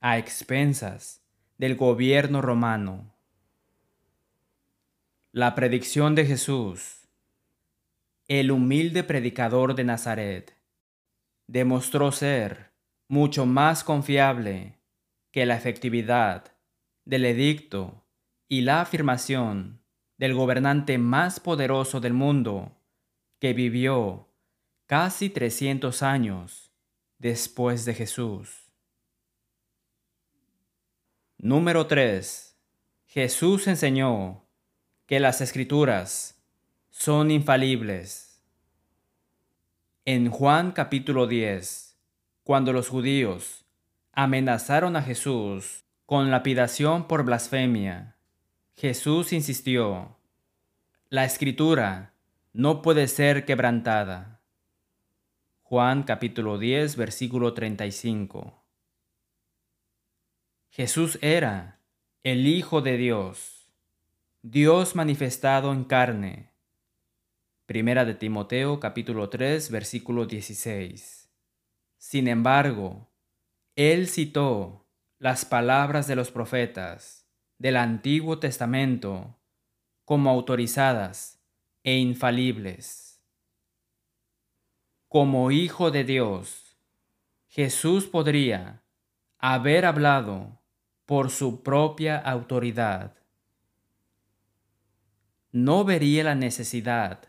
a 0.00 0.18
expensas 0.18 1.22
del 1.58 1.76
gobierno 1.76 2.42
romano. 2.42 3.14
La 5.30 5.54
predicción 5.54 6.16
de 6.16 6.26
Jesús, 6.26 7.06
el 8.26 8.50
humilde 8.50 9.04
predicador 9.04 9.76
de 9.76 9.84
Nazaret, 9.84 10.56
demostró 11.46 12.10
ser 12.10 12.72
mucho 13.06 13.46
más 13.46 13.84
confiable 13.84 14.80
que 15.34 15.46
la 15.46 15.56
efectividad 15.56 16.52
del 17.04 17.24
edicto 17.24 18.06
y 18.46 18.60
la 18.60 18.82
afirmación 18.82 19.82
del 20.16 20.32
gobernante 20.32 20.96
más 20.96 21.40
poderoso 21.40 21.98
del 21.98 22.12
mundo 22.12 22.80
que 23.40 23.52
vivió 23.52 24.28
casi 24.86 25.30
300 25.30 26.04
años 26.04 26.70
después 27.18 27.84
de 27.84 27.94
Jesús. 27.94 28.70
Número 31.36 31.88
3. 31.88 32.56
Jesús 33.06 33.66
enseñó 33.66 34.46
que 35.04 35.18
las 35.18 35.40
escrituras 35.40 36.46
son 36.90 37.32
infalibles. 37.32 38.40
En 40.04 40.30
Juan 40.30 40.70
capítulo 40.70 41.26
10, 41.26 41.98
cuando 42.44 42.72
los 42.72 42.88
judíos 42.88 43.63
amenazaron 44.16 44.96
a 44.96 45.02
Jesús 45.02 45.84
con 46.06 46.30
lapidación 46.30 47.08
por 47.08 47.24
blasfemia, 47.24 48.16
Jesús 48.76 49.32
insistió, 49.32 50.16
la 51.08 51.24
escritura 51.24 52.14
no 52.52 52.82
puede 52.82 53.08
ser 53.08 53.44
quebrantada. 53.44 54.42
Juan 55.62 56.02
capítulo 56.02 56.58
10, 56.58 56.96
versículo 56.96 57.54
35. 57.54 58.64
Jesús 60.70 61.18
era 61.22 61.80
el 62.24 62.46
Hijo 62.46 62.80
de 62.80 62.96
Dios. 62.96 63.68
Dios 64.42 64.94
manifestado 64.96 65.72
en 65.72 65.84
carne. 65.84 66.50
Primera 67.66 68.04
de 68.04 68.14
Timoteo 68.14 68.78
capítulo 68.80 69.30
3 69.30 69.70
versículo 69.70 70.26
16. 70.26 71.30
Sin 71.96 72.28
embargo, 72.28 73.08
él 73.76 74.06
citó 74.06 74.86
las 75.18 75.44
palabras 75.44 76.06
de 76.06 76.14
los 76.14 76.30
profetas 76.30 77.26
del 77.58 77.76
Antiguo 77.76 78.38
Testamento 78.38 79.36
como 80.04 80.30
autorizadas 80.30 81.42
e 81.82 81.96
infalibles. 81.96 83.20
Como 85.08 85.50
Hijo 85.50 85.90
de 85.90 86.04
Dios, 86.04 86.76
Jesús 87.48 88.06
podría 88.06 88.82
haber 89.38 89.86
hablado 89.86 90.60
por 91.04 91.30
su 91.30 91.62
propia 91.62 92.18
autoridad. 92.18 93.16
No 95.50 95.84
vería 95.84 96.22
la 96.24 96.34
necesidad 96.34 97.28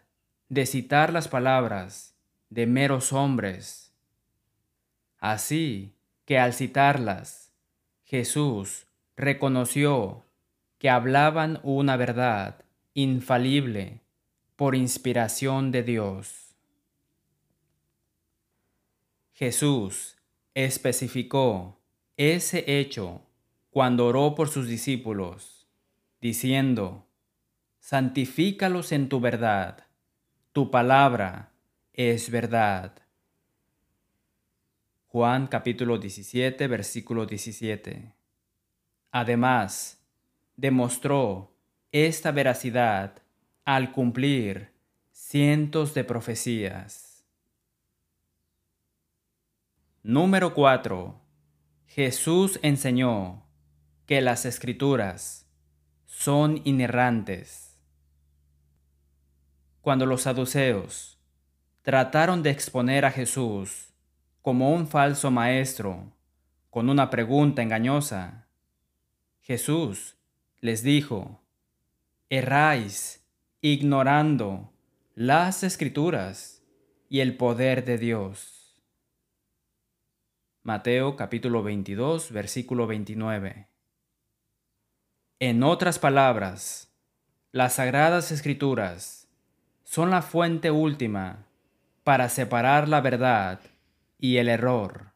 de 0.50 0.66
citar 0.66 1.12
las 1.12 1.28
palabras 1.28 2.16
de 2.50 2.68
meros 2.68 3.14
hombres. 3.14 3.96
Así 5.18 5.95
que 6.26 6.40
al 6.40 6.54
citarlas, 6.54 7.52
Jesús 8.04 8.88
reconoció 9.16 10.26
que 10.78 10.90
hablaban 10.90 11.60
una 11.64 11.98
verdad 11.98 12.66
infalible 12.94 14.02
por 14.56 14.76
inspiración 14.76 15.72
de 15.72 15.84
Dios. 15.84 16.56
Jesús 19.34 20.18
especificó 20.54 21.80
ese 22.18 22.64
hecho 22.80 23.22
cuando 23.70 24.08
oró 24.08 24.36
por 24.36 24.48
sus 24.48 24.68
discípulos, 24.68 25.68
diciendo, 26.22 27.06
Santifícalos 27.80 28.94
en 28.94 29.10
tu 29.10 29.20
verdad, 29.20 29.86
tu 30.54 30.72
palabra 30.72 31.52
es 31.94 32.32
verdad. 32.32 33.05
Juan 35.16 35.48
capítulo 35.48 35.98
17, 35.98 36.68
versículo 36.68 37.26
17. 37.26 38.12
Además, 39.12 40.06
demostró 40.58 41.56
esta 41.94 42.34
veracidad 42.34 43.24
al 43.64 43.94
cumplir 43.94 44.74
cientos 45.14 45.94
de 45.94 46.04
profecías. 46.04 47.24
Número 50.04 50.54
4. 50.54 51.18
Jesús 51.86 52.60
enseñó 52.62 53.46
que 54.08 54.20
las 54.20 54.44
escrituras 54.44 55.50
son 56.08 56.60
inerrantes. 56.66 57.80
Cuando 59.80 60.06
los 60.06 60.24
saduceos 60.24 61.18
trataron 61.84 62.44
de 62.44 62.50
exponer 62.50 63.06
a 63.06 63.12
Jesús 63.12 63.95
como 64.46 64.72
un 64.72 64.86
falso 64.86 65.32
maestro 65.32 66.14
con 66.70 66.88
una 66.88 67.10
pregunta 67.10 67.64
engañosa, 67.64 68.46
Jesús 69.42 70.18
les 70.60 70.84
dijo, 70.84 71.42
erráis 72.30 73.26
ignorando 73.62 74.72
las 75.16 75.64
escrituras 75.64 76.62
y 77.10 77.22
el 77.22 77.36
poder 77.38 77.86
de 77.86 77.98
Dios. 77.98 78.80
Mateo 80.62 81.16
capítulo 81.16 81.64
22 81.64 82.32
versículo 82.32 82.86
29. 82.86 83.68
En 85.40 85.64
otras 85.64 85.98
palabras, 85.98 86.94
las 87.52 87.74
sagradas 87.74 88.32
escrituras 88.32 89.28
son 89.84 90.12
la 90.12 90.22
fuente 90.22 90.70
última 90.70 91.48
para 92.04 92.30
separar 92.30 92.88
la 92.88 93.02
verdad 93.02 93.60
y 94.26 94.40
el 94.40 94.50
error. 94.50 95.14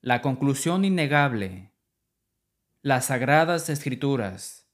La 0.00 0.22
conclusión 0.22 0.84
innegable. 0.84 1.72
Las 2.80 3.06
sagradas 3.06 3.68
escrituras 3.68 4.68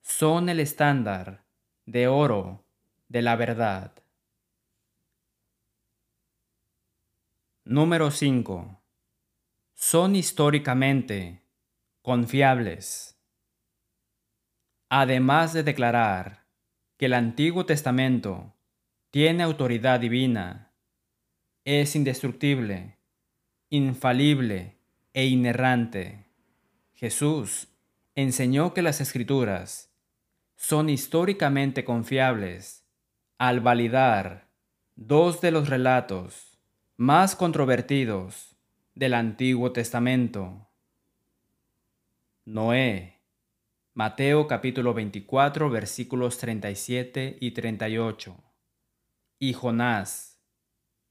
son 0.00 0.48
el 0.48 0.58
estándar 0.58 1.44
de 1.84 2.08
oro 2.08 2.64
de 3.08 3.20
la 3.20 3.36
verdad. 3.36 3.92
Número 7.64 8.10
5. 8.10 8.82
Son 9.74 10.16
históricamente 10.16 11.42
confiables. 12.00 13.20
Además 14.88 15.52
de 15.52 15.62
declarar 15.62 16.46
que 16.96 17.04
el 17.04 17.12
Antiguo 17.12 17.66
Testamento 17.66 18.54
tiene 19.10 19.42
autoridad 19.42 20.00
divina, 20.00 20.67
es 21.68 21.94
indestructible, 21.94 22.96
infalible 23.68 24.78
e 25.12 25.26
inerrante. 25.26 26.24
Jesús 26.94 27.68
enseñó 28.14 28.72
que 28.72 28.80
las 28.80 29.02
escrituras 29.02 29.92
son 30.56 30.88
históricamente 30.88 31.84
confiables 31.84 32.86
al 33.36 33.60
validar 33.60 34.48
dos 34.96 35.42
de 35.42 35.50
los 35.50 35.68
relatos 35.68 36.58
más 36.96 37.36
controvertidos 37.36 38.56
del 38.94 39.12
Antiguo 39.12 39.70
Testamento. 39.70 40.70
Noé, 42.46 43.20
Mateo 43.92 44.46
capítulo 44.46 44.94
24 44.94 45.68
versículos 45.68 46.38
37 46.38 47.36
y 47.38 47.50
38, 47.50 48.42
y 49.38 49.52
Jonás, 49.52 50.37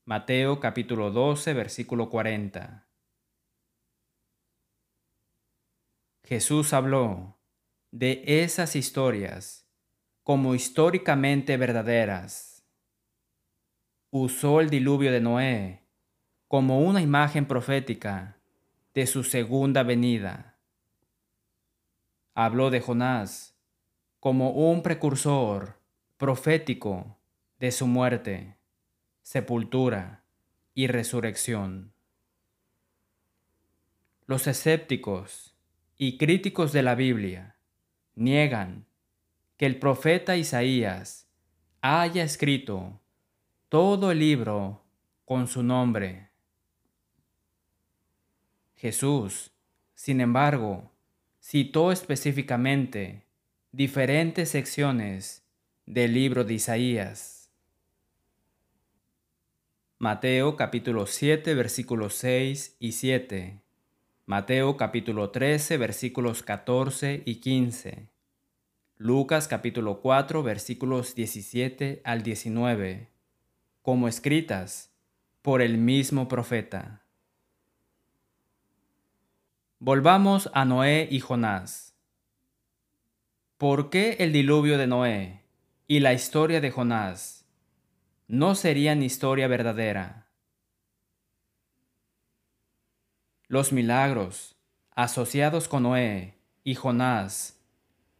Mateo 0.10 0.62
capítulo 0.62 1.12
12, 1.12 1.54
versículo 1.54 2.10
40. 2.10 2.88
Jesús 6.24 6.72
habló 6.72 7.38
de 7.92 8.24
esas 8.26 8.78
historias 8.78 9.68
como 10.24 10.56
históricamente 10.56 11.58
verdaderas. 11.58 12.64
Usó 14.10 14.62
el 14.62 14.70
diluvio 14.70 15.12
de 15.12 15.20
Noé 15.20 15.84
como 16.48 16.80
una 16.80 17.02
imagen 17.02 17.46
profética 17.46 18.40
de 18.94 19.08
su 19.08 19.26
segunda 19.26 19.84
venida. 19.84 20.58
Habló 22.34 22.70
de 22.70 22.80
Jonás 22.80 23.60
como 24.22 24.52
un 24.52 24.84
precursor 24.84 25.82
profético 26.16 27.20
de 27.60 27.74
su 27.74 27.88
muerte 27.88 28.57
sepultura 29.28 30.24
y 30.74 30.88
resurrección. 30.88 31.92
Los 34.26 34.48
escépticos 34.48 35.54
y 35.98 36.18
críticos 36.18 36.72
de 36.72 36.82
la 36.82 36.96
Biblia 36.96 37.58
niegan 38.16 38.86
que 39.58 39.66
el 39.66 39.80
profeta 39.80 40.38
Isaías 40.38 41.28
haya 41.82 42.24
escrito 42.24 43.02
todo 43.68 44.12
el 44.12 44.20
libro 44.20 44.86
con 45.26 45.50
su 45.50 45.62
nombre. 45.62 46.30
Jesús, 48.78 49.52
sin 49.94 50.22
embargo, 50.22 50.90
citó 51.42 51.92
específicamente 51.92 53.26
diferentes 53.74 54.52
secciones 54.52 55.46
del 55.86 56.14
libro 56.14 56.46
de 56.46 56.54
Isaías. 56.54 57.37
Mateo 60.00 60.56
capítulo 60.56 61.08
7 61.08 61.56
versículos 61.56 62.14
6 62.14 62.76
y 62.80 62.92
7. 62.92 63.64
Mateo 64.28 64.78
capítulo 64.78 65.32
13 65.32 65.78
versículos 65.78 66.44
14 66.44 67.24
y 67.26 67.38
15. 67.38 68.08
Lucas 68.98 69.48
capítulo 69.48 70.00
4 70.02 70.44
versículos 70.44 71.16
17 71.16 72.02
al 72.04 72.22
19, 72.22 73.10
como 73.82 74.08
escritas 74.08 74.94
por 75.42 75.64
el 75.64 75.80
mismo 75.80 76.28
profeta. 76.28 77.02
Volvamos 79.80 80.52
a 80.54 80.64
Noé 80.64 81.08
y 81.10 81.22
Jonás. 81.22 81.96
¿Por 83.58 83.90
qué 83.90 84.18
el 84.20 84.32
diluvio 84.32 84.78
de 84.78 84.86
Noé 84.86 85.42
y 85.88 86.02
la 86.02 86.14
historia 86.14 86.62
de 86.62 86.70
Jonás 86.70 87.37
no 88.28 88.56
serían 88.56 89.04
historia 89.04 89.48
verdadera. 89.48 90.28
Los 93.48 93.72
milagros 93.72 94.58
asociados 94.92 95.70
con 95.70 95.84
Noé 95.84 96.38
y 96.64 96.76
Jonás 96.76 97.62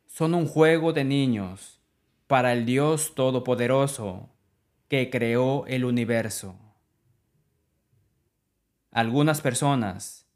son 0.06 0.34
un 0.34 0.48
juego 0.48 0.94
de 0.94 1.04
niños 1.04 1.82
para 2.28 2.54
el 2.54 2.66
Dios 2.66 3.16
Todopoderoso 3.16 4.30
que 4.88 5.10
creó 5.10 5.66
el 5.68 5.84
universo. 5.84 6.58
Algunas 8.92 9.42
personas 9.42 10.30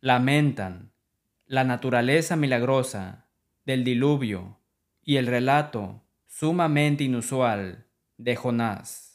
lamentan 0.00 0.92
la 1.46 1.64
naturaleza 1.64 2.36
milagrosa 2.36 3.28
del 3.66 3.84
diluvio 3.84 4.58
y 5.02 5.16
el 5.16 5.26
relato 5.26 6.02
sumamente 6.26 7.04
inusual 7.04 7.86
de 8.16 8.36
Jonás. 8.36 9.09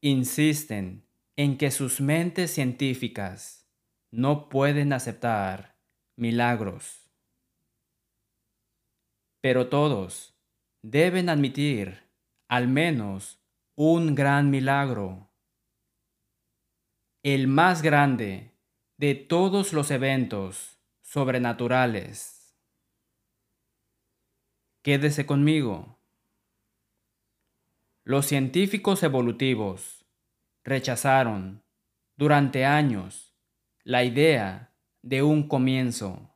Insisten 0.00 1.04
en 1.36 1.58
que 1.58 1.72
sus 1.72 2.00
mentes 2.00 2.52
científicas 2.52 3.68
no 4.12 4.48
pueden 4.48 4.92
aceptar 4.92 5.76
milagros. 6.16 7.10
Pero 9.40 9.68
todos 9.68 10.36
deben 10.82 11.28
admitir 11.28 12.04
al 12.48 12.68
menos 12.68 13.42
un 13.74 14.14
gran 14.14 14.50
milagro. 14.50 15.32
El 17.24 17.48
más 17.48 17.82
grande 17.82 18.52
de 18.98 19.16
todos 19.16 19.72
los 19.72 19.90
eventos 19.90 20.78
sobrenaturales. 21.02 22.56
Quédese 24.82 25.26
conmigo. 25.26 25.97
Los 28.08 28.24
científicos 28.24 29.02
evolutivos 29.02 30.06
rechazaron 30.64 31.62
durante 32.16 32.64
años 32.64 33.34
la 33.84 34.02
idea 34.02 34.72
de 35.02 35.22
un 35.22 35.46
comienzo, 35.46 36.34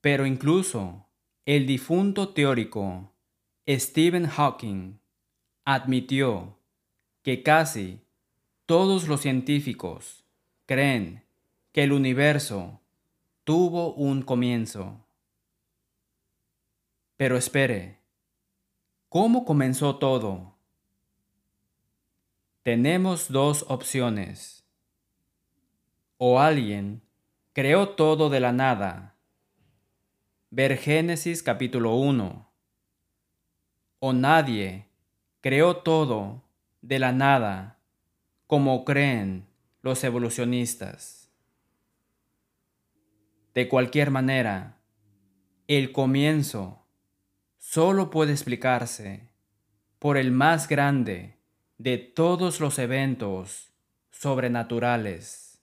pero 0.00 0.24
incluso 0.24 1.06
el 1.44 1.66
difunto 1.66 2.30
teórico 2.30 3.12
Stephen 3.68 4.26
Hawking 4.26 5.00
admitió 5.66 6.58
que 7.20 7.42
casi 7.42 8.00
todos 8.64 9.06
los 9.06 9.20
científicos 9.20 10.24
creen 10.64 11.26
que 11.72 11.82
el 11.82 11.92
universo 11.92 12.80
tuvo 13.44 13.92
un 13.92 14.22
comienzo. 14.22 15.04
Pero 17.18 17.36
espere, 17.36 17.98
¿cómo 19.10 19.44
comenzó 19.44 19.98
todo? 19.98 20.53
Tenemos 22.64 23.30
dos 23.30 23.66
opciones. 23.68 24.66
O 26.16 26.40
alguien 26.40 27.02
creó 27.52 27.90
todo 27.90 28.30
de 28.30 28.40
la 28.40 28.52
nada. 28.52 29.18
Ver 30.48 30.78
Génesis 30.78 31.42
capítulo 31.42 31.94
1. 31.96 32.50
O 33.98 34.12
nadie 34.14 34.88
creó 35.42 35.76
todo 35.82 36.42
de 36.80 36.98
la 36.98 37.12
nada, 37.12 37.80
como 38.46 38.86
creen 38.86 39.46
los 39.82 40.02
evolucionistas. 40.02 41.30
De 43.52 43.68
cualquier 43.68 44.10
manera, 44.10 44.80
el 45.68 45.92
comienzo 45.92 46.86
solo 47.58 48.08
puede 48.08 48.32
explicarse 48.32 49.28
por 49.98 50.16
el 50.16 50.30
más 50.30 50.66
grande 50.66 51.33
de 51.78 51.98
todos 51.98 52.60
los 52.60 52.78
eventos 52.78 53.72
sobrenaturales. 54.10 55.58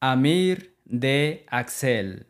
Amir 0.00 0.76
de 0.84 1.46
Axel 1.48 2.28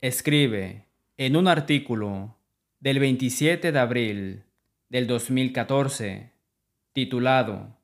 escribe 0.00 0.86
en 1.16 1.36
un 1.36 1.46
artículo 1.46 2.36
del 2.80 2.98
27 2.98 3.70
de 3.70 3.78
abril 3.78 4.44
del 4.88 5.06
2014 5.06 6.32
titulado 6.92 7.76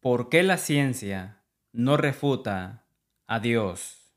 ¿Por 0.00 0.28
qué 0.28 0.42
la 0.42 0.56
ciencia 0.56 1.42
no 1.72 1.96
refuta 1.96 2.84
a 3.26 3.40
Dios? 3.40 4.12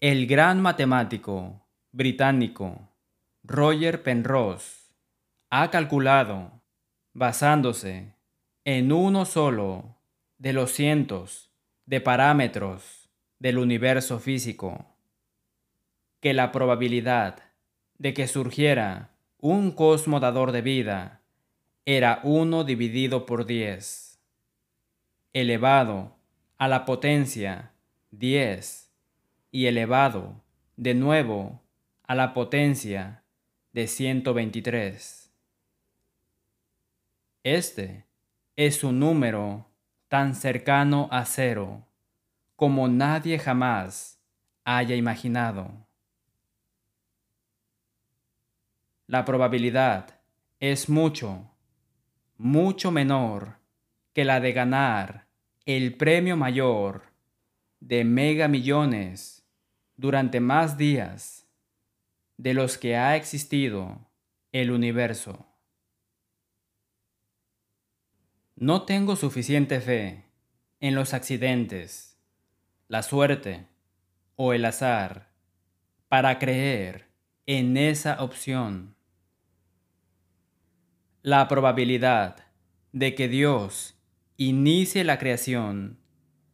El 0.00 0.26
gran 0.26 0.60
matemático 0.60 1.62
británico 1.92 2.88
Roger 3.44 4.02
Penrose 4.02 4.81
ha 5.54 5.70
calculado, 5.70 6.62
basándose 7.12 8.14
en 8.64 8.90
uno 8.90 9.26
solo 9.26 9.98
de 10.38 10.54
los 10.54 10.72
cientos 10.72 11.50
de 11.84 12.00
parámetros 12.00 13.10
del 13.38 13.58
universo 13.58 14.18
físico, 14.18 14.86
que 16.20 16.32
la 16.32 16.52
probabilidad 16.52 17.42
de 17.98 18.14
que 18.14 18.28
surgiera 18.28 19.10
un 19.36 19.72
cosmo 19.72 20.20
dador 20.20 20.52
de 20.52 20.62
vida 20.62 21.20
era 21.84 22.20
1 22.24 22.64
dividido 22.64 23.26
por 23.26 23.44
10, 23.44 24.22
elevado 25.34 26.16
a 26.56 26.66
la 26.66 26.86
potencia 26.86 27.72
10 28.10 28.90
y 29.50 29.66
elevado 29.66 30.40
de 30.78 30.94
nuevo 30.94 31.60
a 32.04 32.14
la 32.14 32.32
potencia 32.32 33.22
de 33.74 33.86
123. 33.86 35.21
Este 37.44 38.06
es 38.54 38.84
un 38.84 39.00
número 39.00 39.66
tan 40.06 40.36
cercano 40.36 41.08
a 41.10 41.24
cero 41.24 41.84
como 42.54 42.86
nadie 42.86 43.36
jamás 43.40 44.20
haya 44.62 44.94
imaginado. 44.94 45.72
La 49.08 49.24
probabilidad 49.24 50.20
es 50.60 50.88
mucho, 50.88 51.50
mucho 52.38 52.92
menor 52.92 53.56
que 54.12 54.24
la 54.24 54.38
de 54.38 54.52
ganar 54.52 55.26
el 55.66 55.96
premio 55.96 56.36
mayor 56.36 57.12
de 57.80 58.04
mega 58.04 58.46
millones 58.46 59.44
durante 59.96 60.38
más 60.38 60.78
días 60.78 61.48
de 62.36 62.54
los 62.54 62.78
que 62.78 62.96
ha 62.96 63.16
existido 63.16 63.98
el 64.52 64.70
universo. 64.70 65.51
No 68.62 68.82
tengo 68.82 69.16
suficiente 69.16 69.80
fe 69.80 70.24
en 70.78 70.94
los 70.94 71.14
accidentes, 71.14 72.16
la 72.86 73.02
suerte 73.02 73.66
o 74.36 74.52
el 74.52 74.64
azar 74.64 75.32
para 76.08 76.38
creer 76.38 77.08
en 77.46 77.76
esa 77.76 78.22
opción. 78.22 78.94
La 81.22 81.48
probabilidad 81.48 82.36
de 82.92 83.16
que 83.16 83.26
Dios 83.26 83.96
inicie 84.36 85.02
la 85.02 85.18
creación 85.18 85.98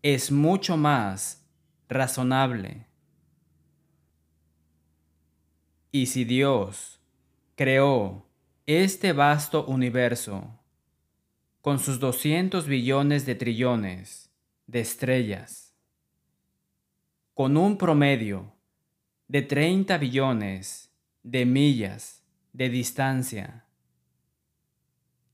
es 0.00 0.32
mucho 0.32 0.78
más 0.78 1.46
razonable. 1.90 2.86
Y 5.92 6.06
si 6.06 6.24
Dios 6.24 7.02
creó 7.54 8.26
este 8.64 9.12
vasto 9.12 9.66
universo 9.66 10.57
con 11.68 11.78
sus 11.78 12.00
200 12.00 12.66
billones 12.66 13.26
de 13.26 13.34
trillones 13.34 14.32
de 14.66 14.80
estrellas, 14.80 15.76
con 17.34 17.58
un 17.58 17.76
promedio 17.76 18.54
de 19.26 19.42
30 19.42 19.98
billones 19.98 20.90
de 21.22 21.44
millas 21.44 22.24
de 22.54 22.70
distancia, 22.70 23.66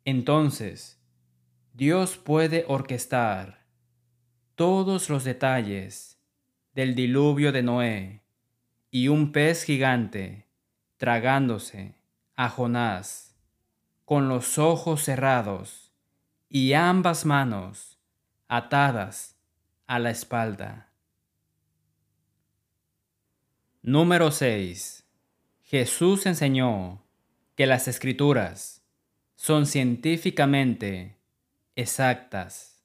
entonces 0.05 1.01
Dios 1.73 2.17
puede 2.17 2.65
orquestar 2.67 3.69
todos 4.57 5.09
los 5.11 5.23
detalles 5.23 6.19
del 6.75 6.97
diluvio 6.97 7.53
de 7.53 7.63
Noé 7.63 8.25
y 8.91 9.07
un 9.07 9.31
pez 9.31 9.63
gigante 9.63 10.49
tragándose 10.97 11.95
a 12.35 12.49
Jonás 12.49 13.37
con 14.05 14.29
los 14.29 14.59
ojos 14.59 15.05
cerrados 15.05 15.84
y 16.57 16.75
ambas 16.75 17.27
manos 17.27 17.99
atadas 18.47 19.37
a 19.89 19.99
la 19.99 20.11
espalda. 20.11 20.93
Número 23.83 24.31
6. 24.31 25.05
Jesús 25.65 26.27
enseñó 26.27 27.03
que 27.57 27.67
las 27.67 27.89
escrituras 27.89 28.85
son 29.35 29.67
científicamente 29.67 31.19
exactas. 31.75 32.85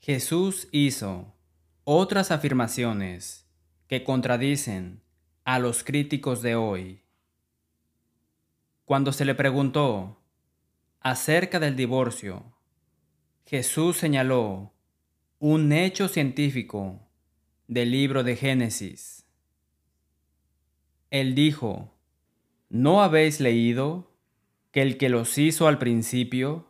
Jesús 0.00 0.66
hizo 0.72 1.36
otras 1.84 2.32
afirmaciones 2.32 3.48
que 3.86 4.02
contradicen 4.02 5.04
a 5.44 5.60
los 5.60 5.84
críticos 5.84 6.42
de 6.42 6.56
hoy. 6.56 7.04
Cuando 8.84 9.12
se 9.12 9.24
le 9.24 9.36
preguntó 9.36 10.20
acerca 11.04 11.60
del 11.60 11.76
divorcio, 11.76 12.42
Jesús 13.46 13.98
señaló 13.98 14.72
un 15.38 15.70
hecho 15.72 16.08
científico 16.08 17.06
del 17.68 17.90
libro 17.90 18.24
de 18.24 18.36
Génesis. 18.36 19.26
Él 21.10 21.34
dijo, 21.34 21.92
¿no 22.70 23.02
habéis 23.02 23.38
leído 23.38 24.16
que 24.72 24.80
el 24.80 24.96
que 24.96 25.10
los 25.10 25.36
hizo 25.36 25.68
al 25.68 25.76
principio, 25.76 26.66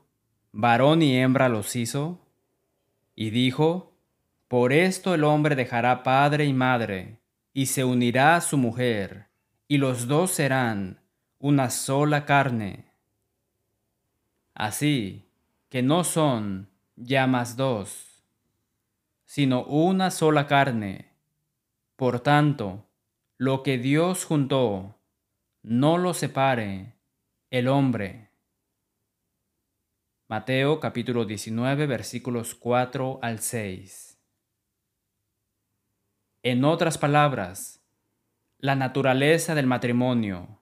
varón 0.51 1.03
y 1.03 1.17
hembra 1.17 1.49
los 1.49 1.77
hizo? 1.77 2.27
Y 3.15 3.31
dijo, 3.31 3.97
Por 4.49 4.73
esto 4.73 5.15
el 5.15 5.23
hombre 5.23 5.55
dejará 5.55 6.03
padre 6.03 6.45
y 6.45 6.53
madre, 6.53 7.21
y 7.53 7.67
se 7.67 7.85
unirá 7.85 8.35
a 8.35 8.41
su 8.41 8.59
mujer, 8.59 9.29
y 9.69 9.79
los 9.79 10.09
dos 10.09 10.33
serán 10.33 10.99
una 11.39 11.71
sola 11.71 12.27
carne. 12.27 12.94
Así 14.55 15.29
que 15.69 15.83
no 15.83 16.05
son 16.05 16.71
ya 16.95 17.27
más 17.27 17.57
dos, 17.57 18.23
sino 19.25 19.65
una 19.65 20.13
sola 20.13 20.47
carne. 20.47 21.11
Por 21.97 22.21
tanto, 22.21 22.87
lo 23.37 23.65
que 23.65 23.79
Dios 23.79 24.25
juntó, 24.25 25.01
no 25.63 25.99
lo 25.99 26.15
separe 26.15 26.95
el 27.51 27.67
hombre. 27.67 28.31
Mateo 30.29 30.79
capítulo 30.79 31.25
19 31.25 31.87
versículos 31.87 32.55
4 32.55 33.19
al 33.23 33.41
6. 33.41 34.19
En 36.45 36.65
otras 36.65 36.99
palabras, 36.99 37.83
la 38.59 38.77
naturaleza 38.77 39.55
del 39.55 39.67
matrimonio 39.67 40.61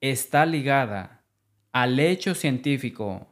está 0.00 0.44
ligada 0.44 1.24
al 1.72 1.98
hecho 2.00 2.34
científico 2.34 3.29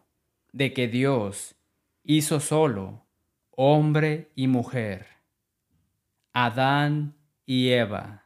de 0.53 0.73
que 0.73 0.89
Dios 0.89 1.57
hizo 2.03 2.41
solo 2.41 3.07
hombre 3.51 4.31
y 4.35 4.47
mujer, 4.47 5.07
Adán 6.33 7.17
y 7.45 7.71
Eva, 7.71 8.25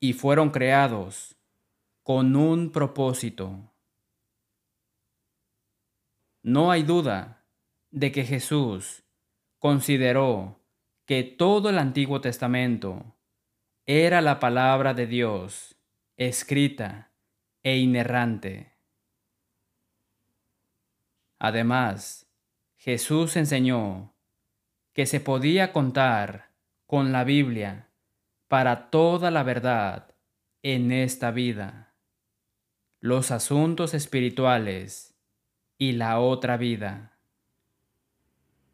y 0.00 0.14
fueron 0.14 0.50
creados 0.50 1.36
con 2.02 2.34
un 2.36 2.70
propósito. 2.72 3.70
No 6.42 6.70
hay 6.70 6.82
duda 6.82 7.44
de 7.90 8.10
que 8.10 8.24
Jesús 8.24 9.04
consideró 9.58 10.60
que 11.04 11.22
todo 11.22 11.68
el 11.68 11.78
Antiguo 11.78 12.20
Testamento 12.20 13.16
era 13.84 14.20
la 14.20 14.40
palabra 14.40 14.94
de 14.94 15.06
Dios 15.06 15.76
escrita 16.16 17.12
e 17.62 17.76
inerrante. 17.76 18.77
Además, 21.38 22.26
Jesús 22.76 23.36
enseñó 23.36 24.14
que 24.92 25.06
se 25.06 25.20
podía 25.20 25.72
contar 25.72 26.50
con 26.86 27.12
la 27.12 27.24
Biblia 27.24 27.90
para 28.48 28.90
toda 28.90 29.30
la 29.30 29.42
verdad 29.42 30.14
en 30.62 30.90
esta 30.90 31.30
vida, 31.30 31.94
los 33.00 33.30
asuntos 33.30 33.94
espirituales 33.94 35.14
y 35.76 35.92
la 35.92 36.18
otra 36.18 36.56
vida. 36.56 37.18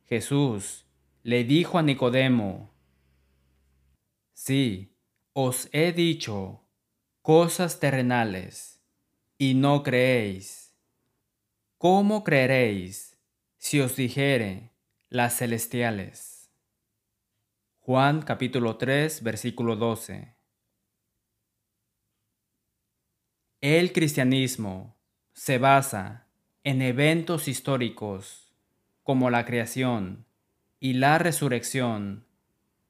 Jesús 0.06 0.86
le 1.22 1.44
dijo 1.44 1.78
a 1.78 1.82
Nicodemo, 1.82 2.72
Sí, 4.32 4.96
os 5.32 5.68
he 5.72 5.92
dicho 5.92 6.62
cosas 7.22 7.80
terrenales 7.80 8.80
y 9.38 9.54
no 9.54 9.82
creéis. 9.82 10.63
¿Cómo 11.86 12.24
creeréis 12.24 13.14
si 13.58 13.78
os 13.82 13.94
dijere 13.94 14.70
las 15.10 15.36
celestiales? 15.36 16.50
Juan 17.80 18.22
capítulo 18.22 18.78
3 18.78 19.22
versículo 19.22 19.76
12. 19.76 20.34
El 23.60 23.92
cristianismo 23.92 24.96
se 25.34 25.58
basa 25.58 26.26
en 26.62 26.80
eventos 26.80 27.48
históricos 27.48 28.54
como 29.02 29.28
la 29.28 29.44
creación 29.44 30.24
y 30.80 30.94
la 30.94 31.18
resurrección 31.18 32.24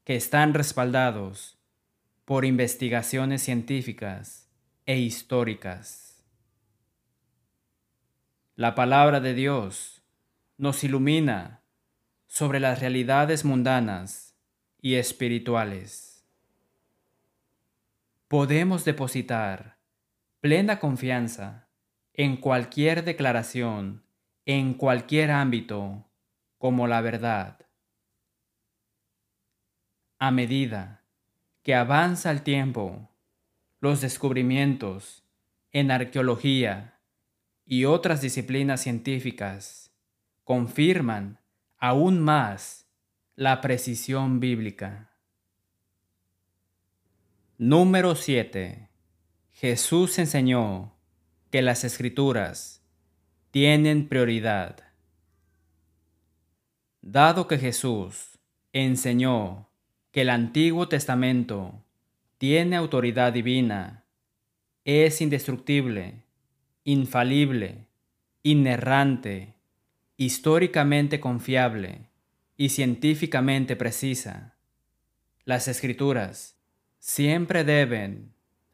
que 0.04 0.14
están 0.14 0.54
respaldados 0.54 1.58
por 2.24 2.44
investigaciones 2.44 3.42
científicas 3.42 4.48
e 4.86 4.98
históricas. 4.98 6.13
La 8.56 8.76
palabra 8.76 9.18
de 9.18 9.34
Dios 9.34 10.04
nos 10.58 10.84
ilumina 10.84 11.62
sobre 12.28 12.60
las 12.60 12.78
realidades 12.78 13.44
mundanas 13.44 14.36
y 14.80 14.94
espirituales. 14.94 16.24
Podemos 18.28 18.84
depositar 18.84 19.78
plena 20.40 20.78
confianza 20.78 21.66
en 22.12 22.36
cualquier 22.36 23.02
declaración, 23.02 24.04
en 24.46 24.74
cualquier 24.74 25.32
ámbito, 25.32 26.04
como 26.58 26.86
la 26.86 27.00
verdad. 27.00 27.58
A 30.20 30.30
medida 30.30 31.02
que 31.64 31.74
avanza 31.74 32.30
el 32.30 32.42
tiempo, 32.42 33.10
los 33.80 34.00
descubrimientos 34.00 35.24
en 35.72 35.90
arqueología 35.90 36.93
y 37.66 37.84
otras 37.84 38.20
disciplinas 38.20 38.82
científicas 38.82 39.90
confirman 40.44 41.38
aún 41.78 42.20
más 42.20 42.86
la 43.36 43.60
precisión 43.60 44.40
bíblica. 44.40 45.10
Número 47.58 48.14
7. 48.14 48.88
Jesús 49.52 50.18
enseñó 50.18 50.94
que 51.50 51.62
las 51.62 51.84
escrituras 51.84 52.82
tienen 53.50 54.08
prioridad. 54.08 54.78
Dado 57.00 57.46
que 57.46 57.58
Jesús 57.58 58.38
enseñó 58.72 59.70
que 60.10 60.22
el 60.22 60.30
Antiguo 60.30 60.88
Testamento 60.88 61.84
tiene 62.38 62.76
autoridad 62.76 63.32
divina, 63.32 64.04
es 64.84 65.20
indestructible, 65.20 66.23
infalible, 66.84 67.86
inerrante, 68.42 69.54
históricamente 70.16 71.18
confiable 71.18 72.10
y 72.56 72.68
científicamente 72.68 73.74
precisa, 73.74 74.54
las 75.44 75.66
escrituras 75.66 76.56
siempre 76.98 77.64
deben 77.64 78.32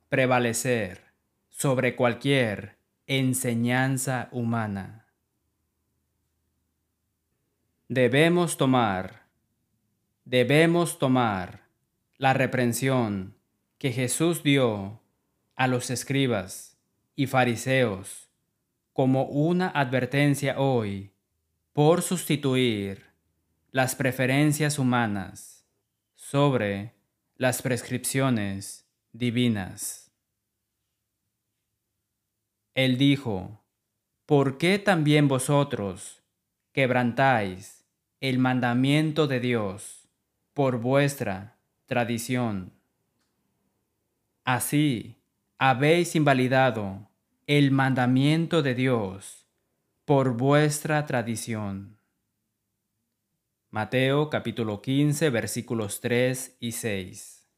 prevalecer 0.08 1.04
sobre 1.48 1.96
cualquier 1.96 2.76
enseñanza 3.06 4.28
humana. 4.32 5.06
Debemos 7.88 8.56
tomar, 8.56 9.26
debemos 10.24 10.98
tomar 10.98 11.66
la 12.18 12.34
reprensión 12.34 13.34
que 13.78 13.92
Jesús 13.92 14.42
dio 14.42 15.00
a 15.56 15.66
los 15.66 15.90
escribas 15.90 16.69
y 17.20 17.26
fariseos 17.26 18.30
como 18.94 19.24
una 19.24 19.68
advertencia 19.68 20.58
hoy 20.58 21.12
por 21.74 22.00
sustituir 22.00 23.10
las 23.72 23.94
preferencias 23.94 24.78
humanas 24.78 25.66
sobre 26.14 26.94
las 27.36 27.60
prescripciones 27.60 28.88
divinas. 29.12 30.10
Él 32.74 32.96
dijo, 32.96 33.62
¿por 34.24 34.56
qué 34.56 34.78
también 34.78 35.28
vosotros 35.28 36.22
quebrantáis 36.72 37.84
el 38.22 38.38
mandamiento 38.38 39.26
de 39.26 39.40
Dios 39.40 40.08
por 40.54 40.78
vuestra 40.78 41.58
tradición? 41.84 42.72
Así 44.42 45.18
habéis 45.58 46.16
invalidado 46.16 47.09
el 47.52 47.72
mandamiento 47.72 48.62
de 48.62 48.76
Dios 48.76 49.48
por 50.04 50.36
vuestra 50.36 51.04
tradición. 51.04 51.98
Mateo 53.70 54.30
capítulo 54.30 54.80
15 54.80 55.30
versículos 55.30 56.00
3 56.00 56.58
y 56.60 56.70
6. 56.70 57.50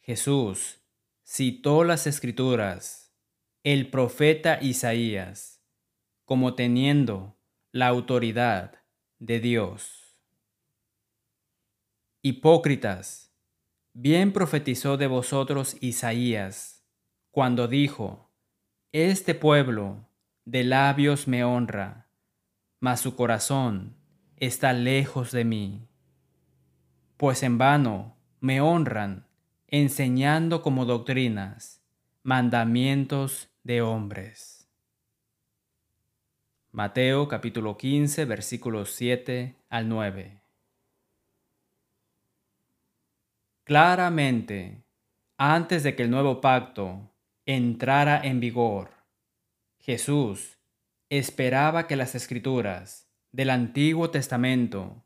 Jesús 0.00 0.78
citó 1.22 1.84
las 1.84 2.06
escrituras, 2.06 3.14
el 3.62 3.90
profeta 3.90 4.62
Isaías, 4.62 5.62
como 6.24 6.54
teniendo 6.54 7.38
la 7.70 7.88
autoridad 7.88 8.82
de 9.18 9.40
Dios. 9.40 10.16
Hipócritas, 12.22 13.29
bien 14.00 14.32
profetizó 14.32 14.96
de 14.96 15.06
vosotros 15.06 15.76
Isaías, 15.80 16.86
cuando 17.30 17.68
dijo, 17.68 18.30
Este 18.92 19.34
pueblo 19.34 20.08
de 20.46 20.64
labios 20.64 21.28
me 21.28 21.44
honra, 21.44 22.08
mas 22.78 23.00
su 23.00 23.14
corazón 23.14 23.96
está 24.36 24.72
lejos 24.72 25.32
de 25.32 25.44
mí. 25.44 25.86
Pues 27.18 27.42
en 27.42 27.58
vano 27.58 28.16
me 28.40 28.62
honran 28.62 29.26
enseñando 29.68 30.62
como 30.62 30.86
doctrinas 30.86 31.84
mandamientos 32.22 33.50
de 33.64 33.82
hombres. 33.82 34.70
Mateo 36.72 37.28
capítulo 37.28 37.76
15 37.76 38.24
versículos 38.24 38.92
7 38.92 39.56
al 39.68 39.88
9. 39.90 40.39
Claramente, 43.64 44.84
antes 45.38 45.82
de 45.82 45.94
que 45.94 46.02
el 46.02 46.10
nuevo 46.10 46.40
pacto 46.40 47.14
entrara 47.46 48.20
en 48.22 48.40
vigor, 48.40 48.90
Jesús 49.78 50.58
esperaba 51.08 51.86
que 51.86 51.96
las 51.96 52.14
escrituras 52.14 53.08
del 53.32 53.50
Antiguo 53.50 54.10
Testamento 54.10 55.04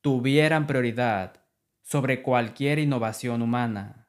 tuvieran 0.00 0.66
prioridad 0.66 1.44
sobre 1.82 2.22
cualquier 2.22 2.78
innovación 2.78 3.42
humana. 3.42 4.08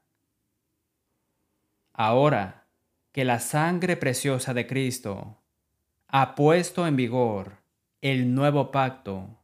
Ahora 1.93 2.67
que 3.11 3.23
la 3.23 3.39
sangre 3.39 3.95
preciosa 3.95 4.53
de 4.53 4.67
Cristo 4.67 5.41
ha 6.07 6.35
puesto 6.35 6.85
en 6.85 6.95
vigor 6.95 7.63
el 8.01 8.33
nuevo 8.33 8.71
pacto. 8.71 9.39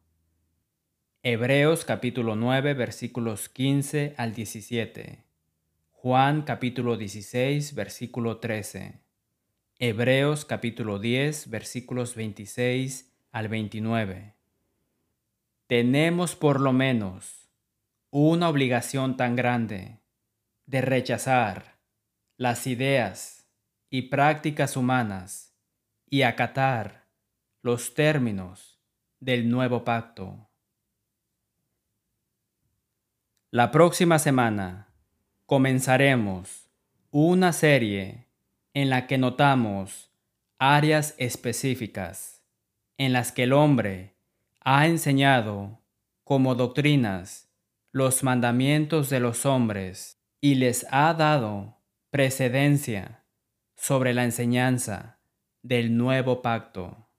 Hebreos 1.23 1.85
capítulo 1.85 2.35
9 2.35 2.73
versículos 2.73 3.47
15 3.47 4.15
al 4.17 4.33
17. 4.33 5.23
Juan 5.91 6.41
capítulo 6.41 6.97
16 6.97 7.75
versículo 7.75 8.39
13. 8.39 9.03
Hebreos 9.77 10.45
capítulo 10.45 10.97
10 10.97 11.51
versículos 11.51 12.15
26 12.15 13.13
al 13.31 13.49
29. 13.49 14.33
Tenemos 15.67 16.35
por 16.35 16.59
lo 16.59 16.73
menos 16.73 17.51
una 18.09 18.49
obligación 18.49 19.15
tan 19.15 19.35
grande 19.35 19.99
de 20.65 20.81
rechazar 20.81 21.77
las 22.35 22.65
ideas 22.65 23.47
y 23.91 24.09
prácticas 24.09 24.75
humanas 24.75 25.55
y 26.09 26.23
acatar 26.23 27.05
los 27.61 27.93
términos 27.93 28.81
del 29.19 29.51
nuevo 29.51 29.83
pacto. 29.83 30.47
La 33.53 33.69
próxima 33.69 34.17
semana 34.17 34.87
comenzaremos 35.45 36.69
una 37.09 37.51
serie 37.51 38.29
en 38.73 38.89
la 38.89 39.07
que 39.07 39.17
notamos 39.17 40.09
áreas 40.57 41.15
específicas 41.17 42.45
en 42.97 43.11
las 43.11 43.33
que 43.33 43.43
el 43.43 43.51
hombre 43.51 44.15
ha 44.61 44.87
enseñado 44.87 45.81
como 46.23 46.55
doctrinas 46.55 47.51
los 47.91 48.23
mandamientos 48.23 49.09
de 49.09 49.19
los 49.19 49.45
hombres 49.45 50.23
y 50.39 50.55
les 50.55 50.87
ha 50.89 51.13
dado 51.13 51.77
precedencia 52.09 53.25
sobre 53.75 54.13
la 54.13 54.23
enseñanza 54.23 55.19
del 55.61 55.97
nuevo 55.97 56.41
pacto. 56.41 57.09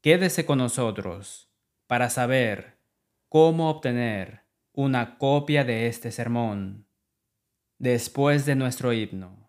Quédese 0.00 0.46
con 0.46 0.58
nosotros 0.58 1.50
para 1.88 2.08
saber 2.08 2.81
cómo 3.32 3.70
obtener 3.70 4.44
una 4.74 5.16
copia 5.16 5.64
de 5.64 5.86
este 5.86 6.12
sermón 6.12 6.86
después 7.78 8.44
de 8.44 8.56
nuestro 8.56 8.92
himno. 8.92 9.48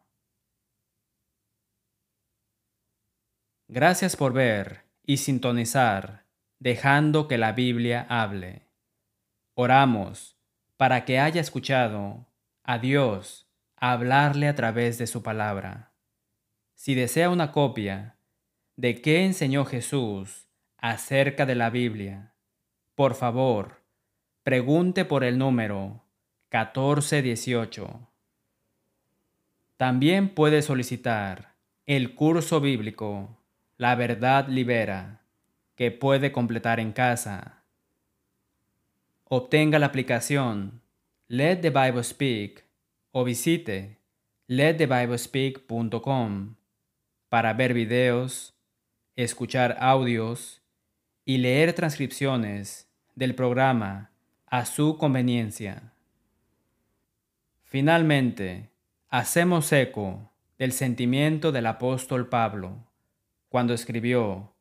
Gracias 3.67 4.15
por 4.15 4.31
ver 4.31 4.85
y 5.03 5.17
sintonizar, 5.17 6.25
dejando 6.59 7.27
que 7.27 7.37
la 7.37 7.51
Biblia 7.51 8.07
hable. 8.07 8.69
Oramos 9.53 10.39
para 10.77 11.03
que 11.03 11.19
haya 11.19 11.41
escuchado 11.41 12.25
a 12.63 12.77
Dios 12.79 13.51
hablarle 13.75 14.47
a 14.47 14.55
través 14.55 14.97
de 14.97 15.07
su 15.07 15.23
palabra. 15.23 15.93
Si 16.73 16.95
desea 16.95 17.29
una 17.29 17.51
copia 17.51 18.17
de 18.77 19.01
qué 19.01 19.25
enseñó 19.25 19.65
Jesús 19.65 20.47
acerca 20.77 21.45
de 21.45 21.55
la 21.55 21.69
Biblia, 21.69 22.32
por 22.95 23.15
favor, 23.15 23.81
pregunte 24.43 25.05
por 25.05 25.23
el 25.23 25.37
número 25.37 26.03
1418. 26.51 28.09
También 29.77 30.29
puede 30.29 30.61
solicitar 30.61 31.55
el 31.85 32.15
curso 32.15 32.61
bíblico 32.61 33.37
La 33.77 33.95
verdad 33.95 34.47
libera, 34.47 35.21
que 35.75 35.91
puede 35.91 36.31
completar 36.31 36.79
en 36.79 36.93
casa. 36.93 37.63
Obtenga 39.25 39.79
la 39.79 39.87
aplicación 39.87 40.83
Let 41.27 41.57
the 41.57 41.71
Bible 41.71 42.03
Speak 42.03 42.63
o 43.11 43.23
visite 43.23 43.97
letthebiblespeak.com 44.47 46.55
para 47.29 47.53
ver 47.53 47.73
videos, 47.73 48.53
escuchar 49.15 49.77
audios 49.79 50.61
y 51.25 51.39
leer 51.39 51.73
transcripciones 51.73 52.82
del 53.15 53.35
programa 53.35 54.11
a 54.47 54.65
su 54.65 54.97
conveniencia. 54.97 55.93
Finalmente, 57.63 58.71
hacemos 59.09 59.71
eco 59.71 60.31
del 60.57 60.71
sentimiento 60.71 61.51
del 61.51 61.65
apóstol 61.65 62.29
Pablo 62.29 62.91
cuando 63.49 63.73
escribió 63.73 64.55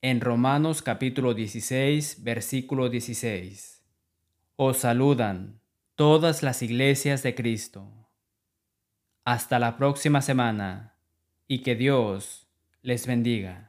en 0.00 0.20
Romanos 0.20 0.82
capítulo 0.82 1.34
16, 1.34 2.22
versículo 2.22 2.88
16. 2.88 3.84
Os 4.56 4.78
saludan 4.78 5.60
todas 5.96 6.42
las 6.42 6.62
iglesias 6.62 7.22
de 7.22 7.34
Cristo. 7.34 8.08
Hasta 9.24 9.58
la 9.58 9.76
próxima 9.76 10.22
semana 10.22 10.96
y 11.48 11.62
que 11.62 11.74
Dios 11.74 12.48
les 12.82 13.06
bendiga. 13.06 13.67